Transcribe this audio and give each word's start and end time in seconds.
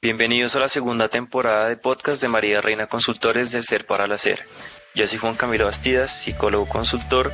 Bienvenidos 0.00 0.54
a 0.54 0.60
la 0.60 0.68
segunda 0.68 1.08
temporada 1.08 1.68
de 1.68 1.76
podcast 1.76 2.22
de 2.22 2.28
María 2.28 2.60
Reina 2.60 2.86
Consultores 2.86 3.50
del 3.50 3.64
Ser 3.64 3.84
para 3.84 4.04
el 4.04 4.12
Hacer. 4.12 4.44
Yo 4.94 5.04
soy 5.08 5.18
Juan 5.18 5.34
Camilo 5.34 5.64
Bastidas, 5.64 6.12
psicólogo 6.12 6.68
consultor, 6.68 7.32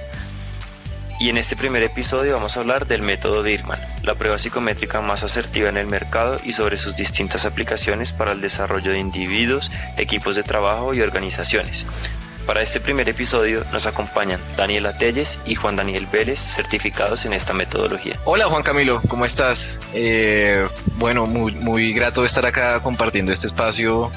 y 1.20 1.28
en 1.28 1.36
este 1.36 1.56
primer 1.56 1.82
episodio 1.82 2.32
vamos 2.32 2.56
a 2.56 2.60
hablar 2.60 2.86
del 2.86 3.02
método 3.02 3.42
Birman, 3.42 3.78
la 4.02 4.14
prueba 4.14 4.38
psicométrica 4.38 5.02
más 5.02 5.22
asertiva 5.24 5.68
en 5.68 5.76
el 5.76 5.88
mercado 5.88 6.38
y 6.42 6.52
sobre 6.52 6.78
sus 6.78 6.96
distintas 6.96 7.44
aplicaciones 7.44 8.14
para 8.14 8.32
el 8.32 8.40
desarrollo 8.40 8.92
de 8.92 8.98
individuos, 8.98 9.70
equipos 9.98 10.34
de 10.34 10.42
trabajo 10.42 10.94
y 10.94 11.02
organizaciones. 11.02 11.84
Para 12.46 12.61
este 12.61 12.79
primer 12.79 13.08
episodio 13.08 13.64
nos 13.72 13.86
acompañan 13.86 14.38
Daniela 14.56 14.96
Telles 14.96 15.38
y 15.46 15.54
Juan 15.54 15.76
Daniel 15.76 16.06
Vélez, 16.12 16.38
certificados 16.38 17.24
en 17.24 17.32
esta 17.32 17.54
metodología. 17.54 18.18
Hola 18.24 18.46
Juan 18.46 18.62
Camilo, 18.62 19.00
¿cómo 19.08 19.24
estás? 19.24 19.80
Eh, 19.94 20.66
bueno, 20.98 21.25
muy, 21.25 21.52
muy 21.52 21.94
grato 21.94 22.22
estar 22.22 22.44
acá 22.44 22.80
compartiendo 22.80 23.32
este 23.32 23.46
espacio 23.46 24.11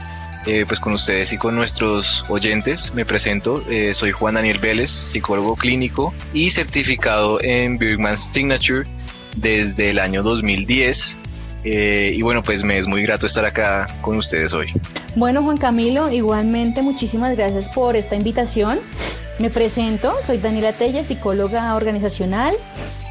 eh, 0.46 0.66
pues 0.68 0.80
con 0.82 0.94
ustedes 0.94 1.32
y 1.32 1.38
con 1.38 1.56
nuestros 1.56 2.26
oyentes. 2.28 2.94
Me 2.94 3.06
presento, 3.06 3.64
eh, 3.70 3.94
soy 3.94 4.12
Juan 4.12 4.36
Daniel 4.36 4.60
Vélez, 4.60 4.92
psicólogo 4.92 5.56
clínico 5.56 6.14
y 6.34 6.52
certificado 6.52 7.40
en 7.42 7.78
Birgman 7.78 8.18
Signature 8.18 8.88
desde 9.38 9.90
el 9.90 10.00
año 10.00 10.22
2010. 10.22 11.18
Y 11.70 12.22
bueno, 12.22 12.44
pues 12.44 12.64
me 12.64 12.78
es 12.78 12.88
muy 12.88 13.04
grato 13.04 13.28
estar 13.28 13.46
acá 13.46 13.88
con 14.02 14.18
ustedes 14.18 14.54
hoy. 14.54 14.72
Bueno, 15.16 15.44
Juan 15.44 15.58
Camilo, 15.58 16.12
igualmente 16.12 16.82
muchísimas 16.82 17.36
gracias 17.36 17.70
por 17.74 17.96
esta 17.96 18.16
invitación. 18.16 18.80
Me 19.40 19.50
presento, 19.50 20.14
soy 20.26 20.38
Daniela 20.38 20.74
Tella, 20.74 21.04
psicóloga 21.04 21.76
organizacional 21.76 22.56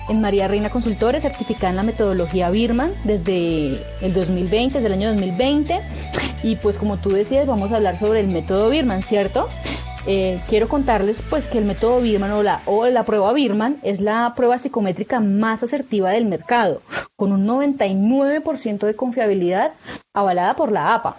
en 0.09 0.21
María 0.21 0.49
Reina 0.49 0.71
Consultores, 0.71 1.23
certificada 1.23 1.71
en 1.71 1.77
la 1.77 1.83
metodología 1.83 2.51
Birman 2.51 2.93
desde 3.05 3.81
el 4.01 4.13
2020, 4.13 4.75
desde 4.75 4.87
el 4.87 4.93
año 4.93 5.09
2020. 5.09 5.81
Y 6.43 6.57
pues 6.57 6.79
como 6.79 6.97
tú 6.99 7.11
decías, 7.11 7.47
vamos 7.47 7.73
a 7.73 7.77
hablar 7.77 7.99
sobre 7.99 8.21
el 8.21 8.29
método 8.29 8.71
Birman, 8.71 9.03
¿cierto? 9.03 9.49
Eh, 10.09 10.41
quiero 10.49 10.69
contarles 10.69 11.21
pues 11.29 11.49
que 11.49 11.59
el 11.59 11.65
método 11.65 12.01
Birman 12.01 12.31
o 12.31 12.43
la, 12.45 12.61
o 12.67 12.87
la 12.87 13.03
prueba 13.03 13.33
Birman 13.33 13.79
es 13.83 14.01
la 14.01 14.35
prueba 14.37 14.57
psicométrica 14.57 15.19
más 15.19 15.65
asertiva 15.65 16.11
del 16.11 16.27
mercado, 16.27 16.81
con 17.17 17.33
un 17.33 17.45
99% 17.45 18.87
de 18.87 18.95
confiabilidad 18.95 19.73
avalada 20.15 20.55
por 20.55 20.71
la 20.71 20.95
APA. 20.95 21.17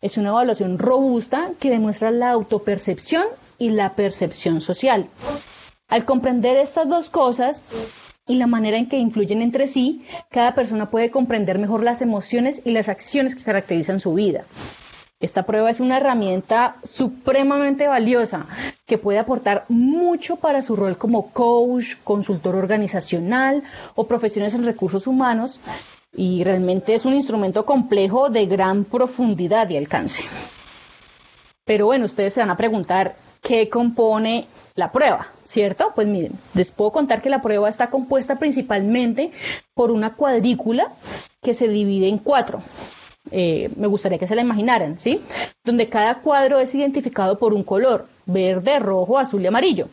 Es 0.00 0.18
una 0.18 0.28
evaluación 0.28 0.78
robusta 0.78 1.50
que 1.58 1.70
demuestra 1.70 2.12
la 2.12 2.30
autopercepción 2.30 3.24
y 3.58 3.70
la 3.70 3.94
percepción 3.94 4.60
social. 4.60 5.08
Al 5.88 6.04
comprender 6.04 6.58
estas 6.58 6.88
dos 6.88 7.10
cosas 7.10 7.64
y 8.28 8.36
la 8.36 8.46
manera 8.46 8.76
en 8.78 8.88
que 8.88 8.98
influyen 8.98 9.42
entre 9.42 9.66
sí, 9.66 10.06
cada 10.30 10.54
persona 10.54 10.90
puede 10.90 11.10
comprender 11.10 11.58
mejor 11.58 11.82
las 11.82 12.00
emociones 12.00 12.62
y 12.64 12.70
las 12.70 12.88
acciones 12.88 13.34
que 13.34 13.42
caracterizan 13.42 13.98
su 13.98 14.14
vida. 14.14 14.44
Esta 15.22 15.44
prueba 15.44 15.70
es 15.70 15.78
una 15.78 15.98
herramienta 15.98 16.74
supremamente 16.82 17.86
valiosa 17.86 18.44
que 18.86 18.98
puede 18.98 19.20
aportar 19.20 19.64
mucho 19.68 20.34
para 20.34 20.62
su 20.62 20.74
rol 20.74 20.98
como 20.98 21.30
coach, 21.30 21.94
consultor 22.02 22.56
organizacional 22.56 23.62
o 23.94 24.08
profesiones 24.08 24.52
en 24.54 24.64
recursos 24.64 25.06
humanos 25.06 25.60
y 26.12 26.42
realmente 26.42 26.92
es 26.94 27.04
un 27.04 27.12
instrumento 27.14 27.64
complejo 27.64 28.30
de 28.30 28.46
gran 28.46 28.82
profundidad 28.84 29.70
y 29.70 29.76
alcance. 29.76 30.24
Pero 31.64 31.86
bueno, 31.86 32.06
ustedes 32.06 32.34
se 32.34 32.40
van 32.40 32.50
a 32.50 32.56
preguntar 32.56 33.14
qué 33.40 33.68
compone 33.68 34.48
la 34.74 34.90
prueba, 34.90 35.28
¿cierto? 35.44 35.92
Pues 35.94 36.08
miren, 36.08 36.32
les 36.54 36.72
puedo 36.72 36.90
contar 36.90 37.22
que 37.22 37.30
la 37.30 37.42
prueba 37.42 37.68
está 37.68 37.90
compuesta 37.90 38.40
principalmente 38.40 39.30
por 39.72 39.92
una 39.92 40.14
cuadrícula 40.14 40.90
que 41.40 41.54
se 41.54 41.68
divide 41.68 42.08
en 42.08 42.18
cuatro. 42.18 42.60
Eh, 43.32 43.70
me 43.76 43.86
gustaría 43.86 44.18
que 44.18 44.26
se 44.26 44.36
la 44.36 44.42
imaginaran, 44.42 44.98
¿sí? 44.98 45.20
Donde 45.64 45.88
cada 45.88 46.16
cuadro 46.16 46.58
es 46.58 46.74
identificado 46.74 47.38
por 47.38 47.54
un 47.54 47.64
color, 47.64 48.06
verde, 48.26 48.78
rojo, 48.78 49.18
azul 49.18 49.42
y 49.42 49.46
amarillo. 49.46 49.88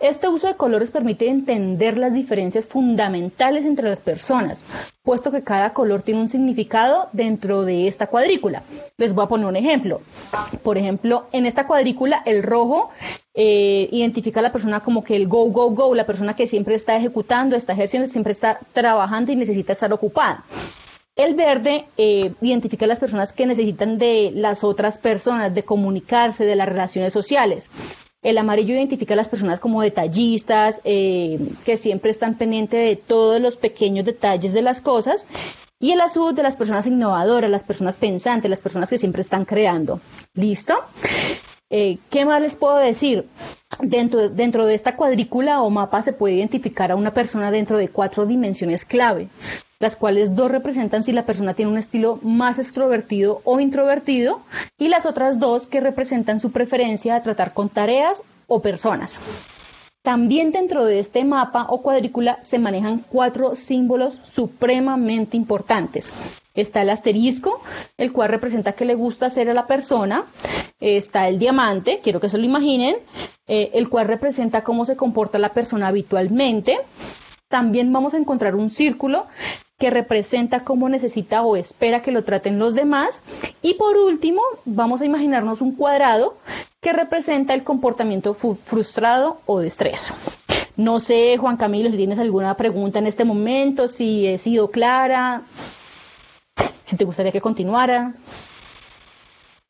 Este 0.00 0.28
uso 0.28 0.48
de 0.48 0.56
colores 0.56 0.90
permite 0.90 1.28
entender 1.28 1.96
las 1.96 2.12
diferencias 2.12 2.66
fundamentales 2.66 3.64
entre 3.64 3.88
las 3.88 4.00
personas, 4.00 4.64
puesto 5.02 5.30
que 5.30 5.42
cada 5.42 5.72
color 5.72 6.02
tiene 6.02 6.20
un 6.20 6.28
significado 6.28 7.08
dentro 7.12 7.62
de 7.62 7.86
esta 7.86 8.08
cuadrícula. 8.08 8.64
Les 8.98 9.14
voy 9.14 9.24
a 9.24 9.28
poner 9.28 9.46
un 9.46 9.56
ejemplo. 9.56 10.02
Por 10.62 10.76
ejemplo, 10.76 11.26
en 11.32 11.46
esta 11.46 11.66
cuadrícula, 11.66 12.22
el 12.26 12.42
rojo 12.42 12.90
eh, 13.34 13.88
identifica 13.92 14.40
a 14.40 14.42
la 14.42 14.52
persona 14.52 14.80
como 14.80 15.04
que 15.04 15.16
el 15.16 15.28
go, 15.28 15.44
go, 15.50 15.70
go, 15.70 15.94
la 15.94 16.06
persona 16.06 16.34
que 16.34 16.48
siempre 16.48 16.74
está 16.74 16.96
ejecutando, 16.96 17.54
está 17.56 17.72
ejerciendo, 17.72 18.08
siempre 18.08 18.32
está 18.32 18.58
trabajando 18.72 19.32
y 19.32 19.36
necesita 19.36 19.72
estar 19.72 19.92
ocupada. 19.92 20.44
El 21.16 21.34
verde 21.34 21.86
eh, 21.96 22.32
identifica 22.40 22.86
a 22.86 22.88
las 22.88 22.98
personas 22.98 23.32
que 23.32 23.46
necesitan 23.46 23.98
de 23.98 24.32
las 24.34 24.64
otras 24.64 24.98
personas, 24.98 25.54
de 25.54 25.62
comunicarse, 25.62 26.44
de 26.44 26.56
las 26.56 26.68
relaciones 26.68 27.12
sociales. 27.12 27.70
El 28.22 28.36
amarillo 28.36 28.74
identifica 28.74 29.14
a 29.14 29.16
las 29.16 29.28
personas 29.28 29.60
como 29.60 29.80
detallistas, 29.80 30.80
eh, 30.82 31.38
que 31.64 31.76
siempre 31.76 32.10
están 32.10 32.34
pendientes 32.34 32.80
de 32.80 32.96
todos 32.96 33.40
los 33.40 33.56
pequeños 33.56 34.04
detalles 34.04 34.52
de 34.52 34.62
las 34.62 34.80
cosas. 34.80 35.28
Y 35.78 35.92
el 35.92 36.00
azul 36.00 36.34
de 36.34 36.42
las 36.42 36.56
personas 36.56 36.86
innovadoras, 36.88 37.50
las 37.50 37.62
personas 37.62 37.96
pensantes, 37.96 38.50
las 38.50 38.60
personas 38.60 38.90
que 38.90 38.98
siempre 38.98 39.20
están 39.20 39.44
creando. 39.44 40.00
¿Listo? 40.32 40.74
Eh, 41.70 41.98
¿Qué 42.10 42.24
más 42.24 42.40
les 42.40 42.56
puedo 42.56 42.76
decir? 42.76 43.28
Dentro, 43.80 44.30
dentro 44.30 44.66
de 44.66 44.74
esta 44.74 44.96
cuadrícula 44.96 45.62
o 45.62 45.70
mapa 45.70 46.02
se 46.02 46.12
puede 46.12 46.34
identificar 46.34 46.90
a 46.90 46.96
una 46.96 47.12
persona 47.12 47.52
dentro 47.52 47.76
de 47.76 47.88
cuatro 47.88 48.26
dimensiones 48.26 48.84
clave 48.84 49.28
las 49.84 49.96
cuales 49.96 50.34
dos 50.34 50.50
representan 50.50 51.02
si 51.02 51.12
la 51.12 51.26
persona 51.26 51.52
tiene 51.52 51.70
un 51.70 51.76
estilo 51.76 52.18
más 52.22 52.58
extrovertido 52.58 53.42
o 53.44 53.60
introvertido 53.60 54.40
y 54.78 54.88
las 54.88 55.04
otras 55.04 55.38
dos 55.38 55.66
que 55.66 55.80
representan 55.80 56.40
su 56.40 56.52
preferencia 56.52 57.14
a 57.14 57.22
tratar 57.22 57.52
con 57.52 57.68
tareas 57.68 58.22
o 58.46 58.62
personas. 58.62 59.20
También 60.00 60.52
dentro 60.52 60.86
de 60.86 61.00
este 61.00 61.22
mapa 61.22 61.66
o 61.68 61.82
cuadrícula 61.82 62.38
se 62.42 62.58
manejan 62.58 63.04
cuatro 63.10 63.54
símbolos 63.54 64.14
supremamente 64.24 65.36
importantes. 65.36 66.10
Está 66.54 66.80
el 66.80 66.88
asterisco, 66.88 67.60
el 67.98 68.10
cual 68.10 68.30
representa 68.30 68.72
que 68.72 68.86
le 68.86 68.94
gusta 68.94 69.26
hacer 69.26 69.50
a 69.50 69.54
la 69.54 69.66
persona. 69.66 70.24
Está 70.80 71.28
el 71.28 71.38
diamante, 71.38 72.00
quiero 72.02 72.20
que 72.20 72.30
se 72.30 72.38
lo 72.38 72.46
imaginen, 72.46 72.96
eh, 73.46 73.70
el 73.74 73.90
cual 73.90 74.06
representa 74.06 74.64
cómo 74.64 74.86
se 74.86 74.96
comporta 74.96 75.38
la 75.38 75.52
persona 75.52 75.88
habitualmente. 75.88 76.78
También 77.48 77.92
vamos 77.92 78.14
a 78.14 78.18
encontrar 78.18 78.56
un 78.56 78.70
círculo 78.70 79.26
que 79.78 79.90
representa 79.90 80.64
cómo 80.64 80.88
necesita 80.88 81.42
o 81.42 81.56
espera 81.56 82.02
que 82.02 82.12
lo 82.12 82.24
traten 82.24 82.58
los 82.58 82.74
demás. 82.74 83.22
Y 83.62 83.74
por 83.74 83.96
último, 83.96 84.40
vamos 84.64 85.00
a 85.00 85.04
imaginarnos 85.04 85.60
un 85.60 85.74
cuadrado 85.74 86.36
que 86.80 86.92
representa 86.92 87.54
el 87.54 87.64
comportamiento 87.64 88.34
frustrado 88.34 89.40
o 89.46 89.60
de 89.60 89.68
estrés. 89.68 90.12
No 90.76 91.00
sé, 91.00 91.36
Juan 91.38 91.56
Camilo, 91.56 91.88
si 91.90 91.96
tienes 91.96 92.18
alguna 92.18 92.56
pregunta 92.56 92.98
en 92.98 93.06
este 93.06 93.24
momento, 93.24 93.88
si 93.88 94.26
he 94.26 94.38
sido 94.38 94.70
clara, 94.70 95.42
si 96.84 96.96
te 96.96 97.04
gustaría 97.04 97.32
que 97.32 97.40
continuara. 97.40 98.14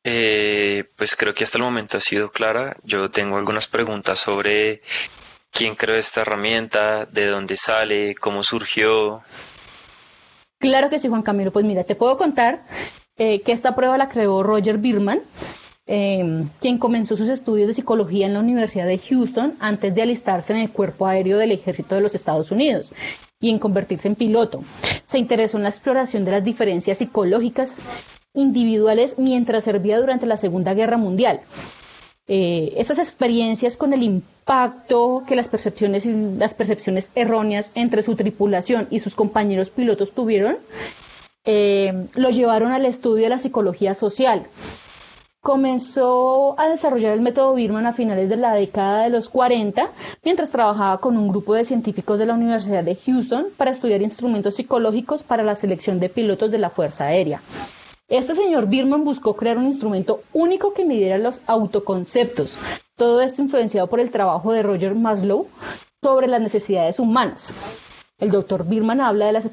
Eh, 0.03 0.85
pues 0.97 1.17
creo 1.17 1.33
que 1.33 1.45
hasta 1.45 1.59
el 1.59 1.65
momento 1.65 1.97
ha 1.97 2.01
sido 2.01 2.31
clara. 2.31 2.77
Yo 2.85 3.11
tengo 3.11 3.37
algunas 3.37 3.69
preguntas 3.69 4.19
sobre 4.19 4.83
quién 5.51 5.77
creó 5.77 5.97
esta 5.97 6.23
herramienta, 6.23 7.07
de 7.07 7.27
dónde 7.27 7.57
sale, 7.57 8.15
cómo 8.15 8.43
surgió. 8.43 9.23
Claro 10.65 10.89
que 10.89 10.99
sí, 10.99 11.09
Juan 11.09 11.21
Camilo. 11.21 11.53
Pues 11.53 11.67
mira, 11.67 11.85
te 11.85 11.95
puedo 11.95 12.17
contar 12.17 12.63
eh, 13.19 13.43
que 13.43 13.53
esta 13.53 13.77
prueba 13.77 13.99
la 13.99 14.09
creó 14.09 14.43
Roger 14.43 14.79
Birman, 14.79 15.21
em, 15.85 16.49
quien 16.59 16.79
comenzó 16.79 17.19
sus 17.19 17.29
estudios 17.29 17.69
de 17.69 17.75
psicología 17.75 18.27
en 18.27 18.33
la 18.33 18.41
Universidad 18.41 18.87
de 18.87 18.97
Houston 18.97 19.57
antes 19.61 19.95
de 19.95 20.01
alistarse 20.01 20.55
en 20.55 20.61
el 20.61 20.71
cuerpo 20.71 21.07
aéreo 21.07 21.37
del 21.37 21.53
ejército 21.53 21.95
de 21.95 22.01
los 22.01 22.15
Estados 22.15 22.51
Unidos 22.51 22.93
y 23.41 23.51
en 23.51 23.59
convertirse 23.59 24.09
en 24.09 24.15
piloto. 24.15 24.63
Se 25.05 25.19
interesó 25.19 25.59
en 25.59 25.65
la 25.65 25.69
exploración 25.69 26.25
de 26.25 26.31
las 26.31 26.45
diferencias 26.45 26.97
psicológicas 26.97 27.81
individuales 28.33 29.17
mientras 29.19 29.65
servía 29.65 30.01
durante 30.01 30.25
la 30.25 30.39
Segunda 30.39 30.73
Guerra 30.73 30.97
Mundial. 30.97 31.43
Eh, 32.27 32.73
esas 32.79 32.99
experiencias 32.99 33.77
con 33.77 33.93
el 33.93 34.03
impacto 34.03 35.25
que 35.27 35.37
las 35.37 35.49
percepciones 35.49 36.07
las 36.07 36.55
percepciones 36.55 37.11
erróneas 37.15 37.71
entre 37.75 38.03
su 38.03 38.17
tripulación 38.17 38.89
y 38.91 39.01
sus 39.01 39.15
compañeros 39.15 39.69
pilotos 39.69 40.13
tuvieron, 40.13 40.57
eh, 41.45 42.07
lo 42.15 42.31
llevaron 42.31 42.73
al 42.73 42.87
estudio 42.87 43.25
de 43.25 43.29
la 43.29 43.39
psicología 43.39 43.95
social. 43.95 44.47
Comenzó 45.43 46.59
a 46.59 46.71
desarrollar 46.71 47.13
el 47.13 47.21
método 47.21 47.55
Birman 47.55 47.85
a 47.85 47.93
finales 47.93 48.31
de 48.31 48.37
la 48.37 48.55
década 48.55 49.03
de 49.03 49.11
los 49.11 49.29
40, 49.29 49.91
mientras 50.25 50.51
trabajaba 50.51 50.97
con 51.01 51.19
un 51.19 51.29
grupo 51.29 51.53
de 51.53 51.67
científicos 51.67 52.19
de 52.19 52.25
la 52.25 52.33
Universidad 52.33 52.83
de 52.83 52.97
Houston 52.97 53.49
para 53.59 53.73
estudiar 53.73 54.01
instrumentos 54.01 54.55
psicológicos 54.55 55.23
para 55.23 55.43
la 55.43 55.55
selección 55.55 56.01
de 56.01 56.09
pilotos 56.09 56.51
de 56.51 56.57
la 56.57 56.71
Fuerza 56.71 57.05
Aérea. 57.05 57.43
Este 58.09 58.35
señor 58.35 58.67
Birman 58.67 59.03
buscó 59.03 59.35
crear 59.35 59.57
un 59.57 59.65
instrumento 59.65 60.23
único 60.35 60.75
que 60.75 60.85
midiera 60.85 61.17
los 61.17 61.41
autoconceptos. 61.47 62.59
Todo 62.97 63.23
esto 63.23 63.41
influenciado 63.41 63.89
por 63.89 63.99
el 63.99 64.11
trabajo 64.11 64.53
de 64.53 64.63
Roger 64.63 64.95
Maslow 64.95 65.49
sobre 66.03 66.27
las 66.27 66.43
necesidades 66.43 66.99
humanas. 66.99 67.55
El 68.19 68.31
doctor 68.31 68.67
Birman 68.67 69.01
habla 69.01 69.27
de 69.27 69.33
las 69.33 69.51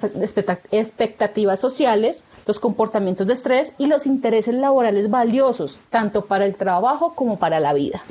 expectativas 0.72 1.62
sociales, 1.62 2.26
los 2.46 2.60
comportamientos 2.60 3.26
de 3.26 3.34
estrés 3.34 3.74
y 3.78 3.88
los 3.88 4.06
intereses 4.06 4.54
laborales 4.54 5.10
valiosos, 5.10 5.80
tanto 5.90 6.26
para 6.26 6.46
el 6.46 6.56
trabajo 6.58 7.16
como 7.16 7.40
para 7.40 7.62
la 7.62 7.74
vida. 7.74 8.04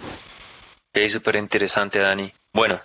Súper 1.08 1.36
interesante, 1.36 1.98
Dani. 1.98 2.32
Bueno, 2.54 2.80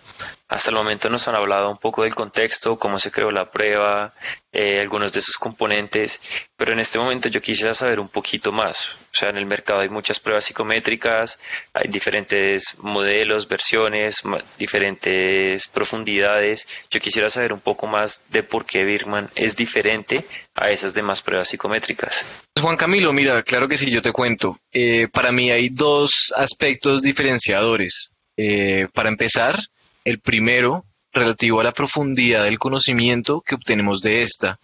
hasta 0.48 0.70
el 0.70 0.76
momento 0.76 1.10
nos 1.10 1.28
han 1.28 1.36
hablado 1.36 1.72
un 1.72 1.78
poco 1.78 2.04
del 2.04 2.14
contexto, 2.14 2.78
cómo 2.78 3.00
se 3.00 3.12
creó 3.12 3.32
la 3.32 3.50
prueba, 3.50 4.14
eh, 4.52 4.80
algunos 4.80 5.12
de 5.12 5.22
sus 5.22 5.38
componentes, 5.38 6.22
pero 6.56 6.72
en 6.72 6.80
este 6.80 7.00
momento 7.00 7.30
yo 7.30 7.42
quisiera 7.42 7.74
saber 7.74 8.00
un 8.00 8.10
poquito 8.10 8.52
más. 8.52 8.90
O 8.90 9.18
sea, 9.18 9.30
en 9.30 9.38
el 9.38 9.48
mercado 9.48 9.80
hay 9.80 9.90
muchas 9.90 10.20
pruebas 10.20 10.46
psicométricas, 10.46 11.40
hay 11.74 11.90
diferentes 11.90 12.78
modelos, 12.78 13.48
versiones, 13.48 14.22
diferentes 14.60 15.68
profundidades. 15.68 16.68
Yo 16.92 17.00
quisiera 17.00 17.30
saber 17.30 17.52
un 17.52 17.60
poco 17.60 17.88
más 17.88 18.24
de 18.30 18.44
por 18.44 18.66
qué 18.66 18.86
Birman 18.86 19.30
es 19.36 19.56
diferente 19.56 20.26
a 20.54 20.70
esas 20.70 20.94
demás 20.94 21.24
pruebas 21.24 21.48
psicométricas. 21.48 22.26
Juan 22.62 22.78
Camilo, 22.78 23.12
mira, 23.14 23.42
claro 23.42 23.68
que 23.68 23.78
sí, 23.78 23.90
yo 23.90 24.02
te 24.02 24.12
cuento. 24.12 24.60
Eh, 24.72 25.08
para 25.08 25.32
mí 25.32 25.50
hay 25.50 25.70
dos 25.70 26.32
aspectos 26.36 27.02
diferenciadores. 27.02 28.12
Eh, 28.38 28.88
para 28.94 29.10
empezar, 29.10 29.58
el 30.06 30.20
primero, 30.22 30.86
relativo 31.12 31.60
a 31.60 31.64
la 31.64 31.74
profundidad 31.74 32.44
del 32.44 32.60
conocimiento 32.60 33.42
que 33.42 33.56
obtenemos 33.56 34.02
de 34.02 34.22
esta. 34.22 34.60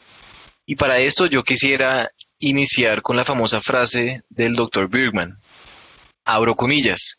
Y 0.65 0.75
para 0.75 0.99
esto 0.99 1.25
yo 1.25 1.43
quisiera 1.43 2.11
iniciar 2.39 3.01
con 3.01 3.17
la 3.17 3.25
famosa 3.25 3.59
frase 3.59 4.21
del 4.29 4.53
Dr. 4.53 4.88
Bergman. 4.88 5.38
Abro 6.23 6.55
comillas. 6.55 7.17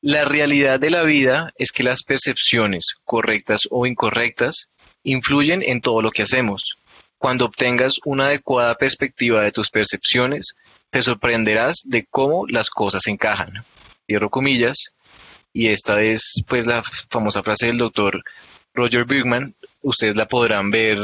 La 0.00 0.24
realidad 0.24 0.78
de 0.78 0.90
la 0.90 1.02
vida 1.02 1.50
es 1.56 1.72
que 1.72 1.82
las 1.82 2.04
percepciones, 2.04 2.94
correctas 3.04 3.62
o 3.70 3.84
incorrectas, 3.84 4.70
influyen 5.02 5.62
en 5.62 5.80
todo 5.80 6.02
lo 6.02 6.12
que 6.12 6.22
hacemos. 6.22 6.76
Cuando 7.18 7.46
obtengas 7.46 7.94
una 8.04 8.26
adecuada 8.26 8.76
perspectiva 8.76 9.42
de 9.42 9.50
tus 9.50 9.70
percepciones, 9.70 10.54
te 10.90 11.02
sorprenderás 11.02 11.82
de 11.84 12.06
cómo 12.08 12.46
las 12.46 12.70
cosas 12.70 13.08
encajan. 13.08 13.52
Cierro 14.06 14.30
comillas 14.30 14.94
y 15.52 15.68
esta 15.68 16.00
es 16.02 16.42
pues 16.46 16.66
la 16.66 16.82
famosa 17.10 17.42
frase 17.42 17.66
del 17.66 17.78
doctor 17.78 18.22
Roger 18.74 19.04
Bergman. 19.04 19.54
Ustedes 19.82 20.16
la 20.16 20.26
podrán 20.26 20.70
ver 20.70 20.98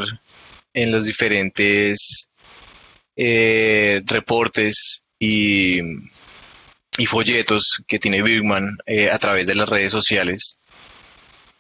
en 0.73 0.93
los 0.93 1.05
diferentes 1.05 2.29
eh, 3.17 4.03
reportes 4.07 5.03
y, 5.19 5.81
folletos 7.07 7.83
que 7.87 7.99
tiene 7.99 8.23
Bergman 8.23 8.77
eh, 8.87 9.11
a 9.11 9.19
través 9.19 9.47
de 9.47 9.55
las 9.55 9.69
redes 9.69 9.91
sociales. 9.91 10.59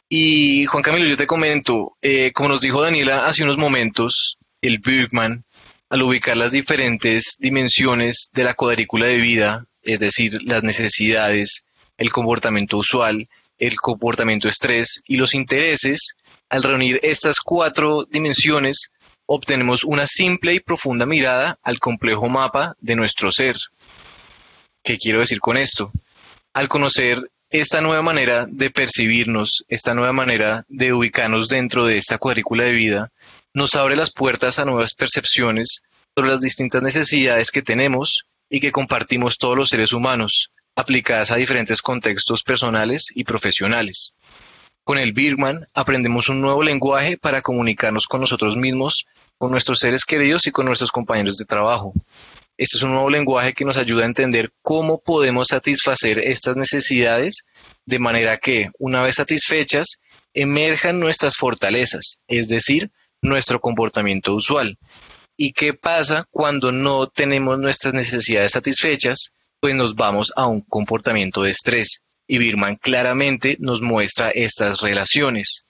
Y 0.09 0.67
Juan 0.67 0.83
Camilo, 0.83 1.09
yo 1.09 1.17
te 1.17 1.27
comento, 1.27 1.97
eh, 2.03 2.31
como 2.33 2.51
nos 2.51 2.61
dijo 2.61 2.83
Daniela 2.83 3.27
hace 3.27 3.43
unos 3.43 3.57
momentos, 3.57 4.39
el 4.61 4.79
Bergman, 4.79 5.45
al 5.89 6.03
ubicar 6.03 6.37
las 6.37 6.53
diferentes 6.53 7.37
dimensiones 7.39 8.31
de 8.33 8.45
la 8.45 8.55
cuadrícula 8.55 9.07
de 9.07 9.19
vida, 9.19 9.67
es 9.83 9.99
decir, 9.99 10.41
las 10.45 10.63
necesidades, 10.63 11.65
el 11.97 12.11
comportamiento 12.11 12.77
usual, 12.77 13.29
el 13.59 13.77
comportamiento 13.77 14.49
estrés 14.49 15.03
y 15.07 15.17
los 15.17 15.35
intereses, 15.35 16.17
al 16.49 16.63
reunir 16.63 17.01
estas 17.03 17.41
cuatro 17.41 18.05
dimensiones, 18.05 18.91
obtenemos 19.27 19.85
una 19.85 20.07
simple 20.07 20.55
y 20.55 20.61
profunda 20.61 21.07
mirada 21.07 21.59
al 21.63 21.79
complejo 21.79 22.29
mapa 22.29 22.77
de 22.81 22.97
nuestro 22.97 23.31
ser. 23.31 23.57
¿Qué 24.83 24.99
quiero 24.99 25.21
decir 25.21 25.41
con 25.41 25.57
esto? 25.57 25.93
Al 26.53 26.69
conocer 26.69 27.31
esta 27.51 27.81
nueva 27.81 28.03
manera 28.03 28.47
de 28.49 28.71
percibirnos, 28.71 29.65
esta 29.69 29.95
nueva 29.95 30.13
manera 30.13 30.65
de 30.69 30.93
ubicarnos 30.93 31.49
dentro 31.49 31.85
de 31.87 31.97
esta 31.97 32.19
cuadrícula 32.19 32.65
de 32.65 32.73
vida, 32.73 33.13
nos 33.55 33.75
abre 33.77 33.97
las 33.97 34.13
puertas 34.13 34.59
a 34.59 34.65
nuevas 34.65 34.95
percepciones 34.95 35.83
sobre 36.17 36.31
las 36.31 36.41
distintas 36.41 36.83
necesidades 36.83 37.51
que 37.51 37.63
tenemos 37.63 38.25
y 38.51 38.61
que 38.61 38.73
compartimos 38.73 39.39
todos 39.39 39.57
los 39.57 39.69
seres 39.69 39.93
humanos, 39.93 40.51
aplicadas 40.77 41.31
a 41.31 41.37
diferentes 41.37 41.81
contextos 41.83 42.43
personales 42.43 43.11
y 43.15 43.25
profesionales. 43.25 44.15
Con 44.85 44.99
el 44.99 45.13
Birman 45.13 45.65
aprendemos 45.73 46.29
un 46.29 46.41
nuevo 46.41 46.63
lenguaje 46.63 47.17
para 47.17 47.41
comunicarnos 47.41 48.07
con 48.07 48.21
nosotros 48.21 48.57
mismos, 48.57 49.07
con 49.39 49.51
nuestros 49.51 49.79
seres 49.79 50.05
queridos 50.05 50.47
y 50.47 50.51
con 50.51 50.67
nuestros 50.67 50.93
compañeros 50.93 51.37
de 51.37 51.47
trabajo. 51.47 51.95
Este 52.57 52.77
es 52.77 52.83
un 52.83 52.93
nuevo 52.93 53.11
lenguaje 53.11 53.53
que 53.53 53.65
nos 53.65 53.77
ayuda 53.77 54.03
a 54.03 54.07
entender 54.07 54.53
cómo 54.63 55.01
podemos 55.01 55.49
satisfacer 55.49 56.19
estas 56.19 56.57
necesidades 56.57 57.45
de 57.85 57.99
manera 57.99 58.37
que, 58.37 58.71
una 58.79 59.03
vez 59.03 59.17
satisfechas, 59.17 59.99
emerjan 60.35 61.01
nuestras 61.01 61.37
fortalezas, 61.37 62.21
es 62.29 62.49
decir, 62.49 62.91
nuestro 63.23 63.61
comportamiento 63.61 64.35
usual. 64.35 64.79
¿Y 65.37 65.53
qué 65.53 65.75
pasa 65.75 66.29
cuando 66.31 66.71
no 66.71 67.09
tenemos 67.09 67.59
nuestras 67.59 67.93
necesidades 67.93 68.53
satisfechas? 68.53 69.33
Pues 69.65 69.75
nos 69.77 69.95
vamos 69.95 70.31
a 70.37 70.47
un 70.47 70.61
comportamiento 70.61 71.43
de 71.43 71.51
estrés. 71.51 72.03
Y 72.27 72.37
Birman 72.37 72.77
claramente 72.77 73.57
nos 73.61 73.81
muestra 73.81 74.29
estas 74.29 74.83
relaciones. 74.83 75.65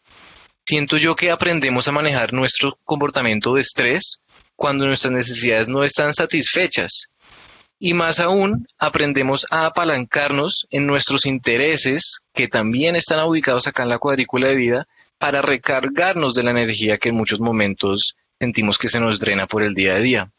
Siento 0.66 0.96
yo 0.96 1.14
que 1.14 1.30
aprendemos 1.30 1.86
a 1.86 1.92
manejar 1.92 2.32
nuestro 2.32 2.76
comportamiento 2.82 3.54
de 3.54 3.60
estrés 3.60 4.18
cuando 4.56 4.84
nuestras 4.84 5.12
necesidades 5.12 5.68
no 5.68 5.84
están 5.84 6.12
satisfechas. 6.12 7.06
Y 7.78 7.94
más 7.94 8.18
aún, 8.18 8.66
aprendemos 8.78 9.46
a 9.52 9.66
apalancarnos 9.66 10.66
en 10.70 10.88
nuestros 10.88 11.24
intereses, 11.24 12.18
que 12.34 12.48
también 12.48 12.96
están 12.96 13.24
ubicados 13.24 13.68
acá 13.68 13.84
en 13.84 13.90
la 13.90 14.00
cuadrícula 14.00 14.48
de 14.48 14.56
vida, 14.56 14.88
para 15.18 15.40
recargarnos 15.40 16.34
de 16.34 16.42
la 16.42 16.50
energía 16.50 16.98
que 16.98 17.10
en 17.10 17.16
muchos 17.16 17.38
momentos 17.38 18.16
sentimos 18.40 18.76
que 18.76 18.88
se 18.88 18.98
nos 18.98 19.20
drena 19.20 19.46
por 19.46 19.62
el 19.62 19.72
día 19.72 19.94
a 19.94 20.00
día. 20.00 20.32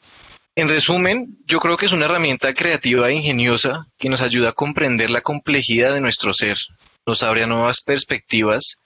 En 0.57 0.69
resumen, 0.69 1.38
yo 1.46 1.60
creo 1.60 1.75
que 1.75 1.86
es 1.86 1.92
una 1.92 2.06
herramienta 2.06 2.54
creativa 2.54 3.10
e 3.10 3.16
ingeniosa 3.16 3.88
que 3.98 4.07
nos 4.07 4.22
ayuda 4.22 4.50
a 4.50 4.54
comprender 4.54 5.10
la 5.10 5.19
complejidad 5.19 5.94
de 5.94 6.00
nuestro 6.00 6.31
ser, 6.31 6.57
nos 7.06 7.24
abre 7.24 7.46
nuevas 7.46 7.81
perspectivas 7.81 8.78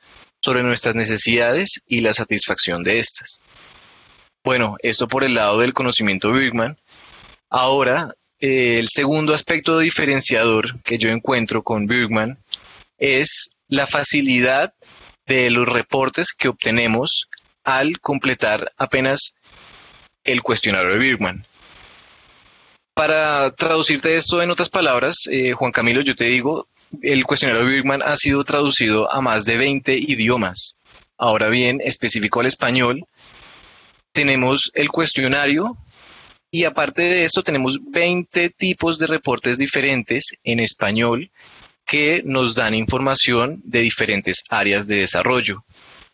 sobre 0.41 0.63
nuestras 0.63 0.95
necesidades 0.95 1.81
y 1.85 1.99
la 1.99 2.13
satisfacción 2.13 2.83
de 2.83 2.97
estas. 2.97 3.41
Bueno, 4.43 4.77
esto 4.81 5.07
por 5.07 5.23
el 5.23 5.35
lado 5.35 5.59
del 5.59 5.73
conocimiento 5.73 6.33
Bigman. 6.33 6.75
Ahora, 7.51 8.15
eh, 8.39 8.77
el 8.79 8.89
segundo 8.89 9.35
aspecto 9.35 9.77
diferenciador 9.77 10.81
que 10.81 10.97
yo 10.97 11.09
encuentro 11.09 11.61
con 11.61 11.85
Bigman 11.85 12.39
es 12.97 13.51
la 13.67 13.85
facilidad 13.85 14.73
de 15.27 15.51
los 15.51 15.69
reportes 15.69 16.33
que 16.33 16.47
obtenemos 16.47 17.29
al 17.63 17.99
completar 17.99 18.73
apenas 18.75 19.35
el 20.23 20.41
cuestionario 20.41 20.93
de 20.93 20.99
Birkman. 20.99 21.45
Para 22.99 23.51
traducirte 23.51 24.17
esto 24.17 24.41
en 24.41 24.51
otras 24.51 24.67
palabras, 24.67 25.19
eh, 25.31 25.53
Juan 25.53 25.71
Camilo, 25.71 26.01
yo 26.01 26.15
te 26.15 26.25
digo, 26.25 26.67
el 27.01 27.23
cuestionario 27.23 27.63
de 27.63 27.71
Birkman 27.71 28.01
ha 28.03 28.13
sido 28.17 28.43
traducido 28.43 29.09
a 29.09 29.21
más 29.21 29.45
de 29.45 29.55
20 29.55 29.97
idiomas. 29.97 30.75
Ahora 31.17 31.47
bien, 31.47 31.79
específico 31.81 32.41
al 32.41 32.47
español, 32.47 33.05
tenemos 34.11 34.69
el 34.73 34.89
cuestionario 34.89 35.77
y 36.51 36.65
aparte 36.65 37.03
de 37.03 37.23
esto 37.23 37.41
tenemos 37.41 37.79
20 37.89 38.49
tipos 38.49 38.99
de 38.99 39.07
reportes 39.07 39.57
diferentes 39.57 40.33
en 40.43 40.59
español 40.59 41.31
que 41.85 42.21
nos 42.25 42.53
dan 42.53 42.75
información 42.75 43.61
de 43.63 43.79
diferentes 43.79 44.43
áreas 44.49 44.87
de 44.87 44.97
desarrollo. 44.97 45.63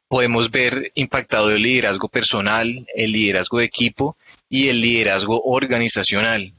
Podemos 0.08 0.51
ver 0.51 0.92
impactado 0.94 1.50
el 1.50 1.63
liderazgo 1.63 2.10
personal, 2.10 2.86
el 2.94 3.12
liderazgo 3.12 3.58
de 3.58 3.65
equipo 3.65 4.18
y 4.48 4.68
el 4.68 4.82
liderazgo 4.82 5.42
organizacional. 5.42 6.54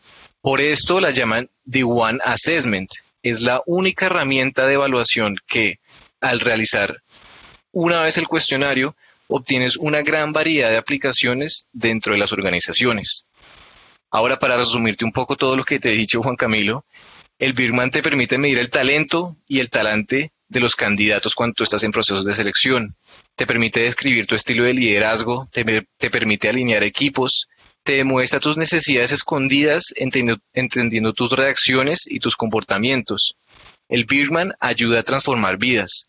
Por 0.47 0.61
esto 0.61 1.01
la 1.01 1.11
llaman 1.11 1.51
The 1.69 1.83
One 1.83 2.21
Assessment. 2.23 2.89
Es 3.21 3.41
la 3.41 3.63
única 3.67 4.07
herramienta 4.07 4.65
de 4.65 4.75
evaluación 4.75 5.35
que, 5.45 5.81
al 6.21 6.39
realizar 6.39 7.03
una 7.73 8.03
vez 8.03 8.17
el 8.17 8.29
cuestionario, 8.29 8.95
obtienes 9.27 9.77
una 9.77 10.03
gran 10.03 10.33
variedad 10.33 10.71
de 10.71 10.77
aplicaciones 10.77 11.67
dentro 11.73 12.13
de 12.13 12.21
las 12.21 12.33
organizaciones. 12.33 13.27
Ahora, 14.09 14.39
para 14.39 14.57
resumirte 14.57 15.05
un 15.05 15.11
poco 15.11 15.35
todo 15.35 15.57
lo 15.57 15.65
que 15.65 15.81
te 15.81 15.91
he 15.91 15.97
dicho, 15.97 16.23
Juan 16.23 16.37
Camilo, 16.37 16.85
el 17.41 17.53
Birman 17.53 17.91
te 17.91 18.01
permite 18.01 18.39
medir 18.39 18.61
el 18.61 18.71
talento 18.71 19.37
y 19.49 19.59
el 19.59 19.69
talante 19.69 20.31
de 20.47 20.61
los 20.61 20.77
candidatos 20.77 21.35
cuando 21.35 21.55
tú 21.55 21.65
estás 21.65 21.83
en 21.83 21.91
procesos 21.91 22.25
de 22.25 22.37
selección. 22.37 22.95
Te 23.35 23.49
permite 23.49 23.81
describir 23.81 24.29
tu 24.29 24.37
estilo 24.37 24.63
de 24.63 24.75
liderazgo, 24.75 25.49
te, 25.51 25.65
te 25.97 26.09
permite 26.09 26.49
alinear 26.49 26.85
equipos, 26.85 27.49
te 27.87 27.93
demuestra 27.93 28.41
tus 28.41 28.57
necesidades 28.57 29.13
escondidas, 29.13 29.95
entendiendo, 29.95 31.13
tus 31.13 31.31
reacciones 31.31 32.01
y 32.07 32.19
tus 32.19 32.35
comportamientos. 32.35 33.37
El 33.89 34.05
Birman 34.05 34.53
ayuda 34.59 35.01
a 35.01 35.05
transformar 35.05 35.57
vidas. 35.57 36.09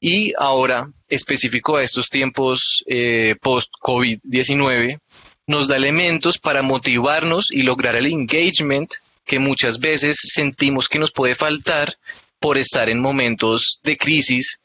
Y 0.00 0.32
ahora, 0.36 0.90
específico 1.08 1.76
a 1.76 1.84
estos 1.84 2.08
tiempos 2.08 2.82
eh, 2.86 3.36
post-COVID-19, 3.40 4.98
nos 5.46 5.68
da 5.68 5.76
elementos 5.76 6.38
para 6.38 6.62
motivarnos 6.62 7.52
y 7.52 7.62
lograr 7.62 7.94
el 7.94 8.06
engagement 8.06 8.92
que 9.24 9.38
muchas 9.38 9.78
veces 9.78 10.16
sentimos 10.24 10.88
que 10.88 10.98
nos 10.98 11.12
puede 11.12 11.36
faltar 11.36 11.94
por 12.40 12.58
estar 12.58 12.88
en 12.88 13.00
momentos 13.00 13.78
de 13.84 13.96
crisis, 13.96 14.60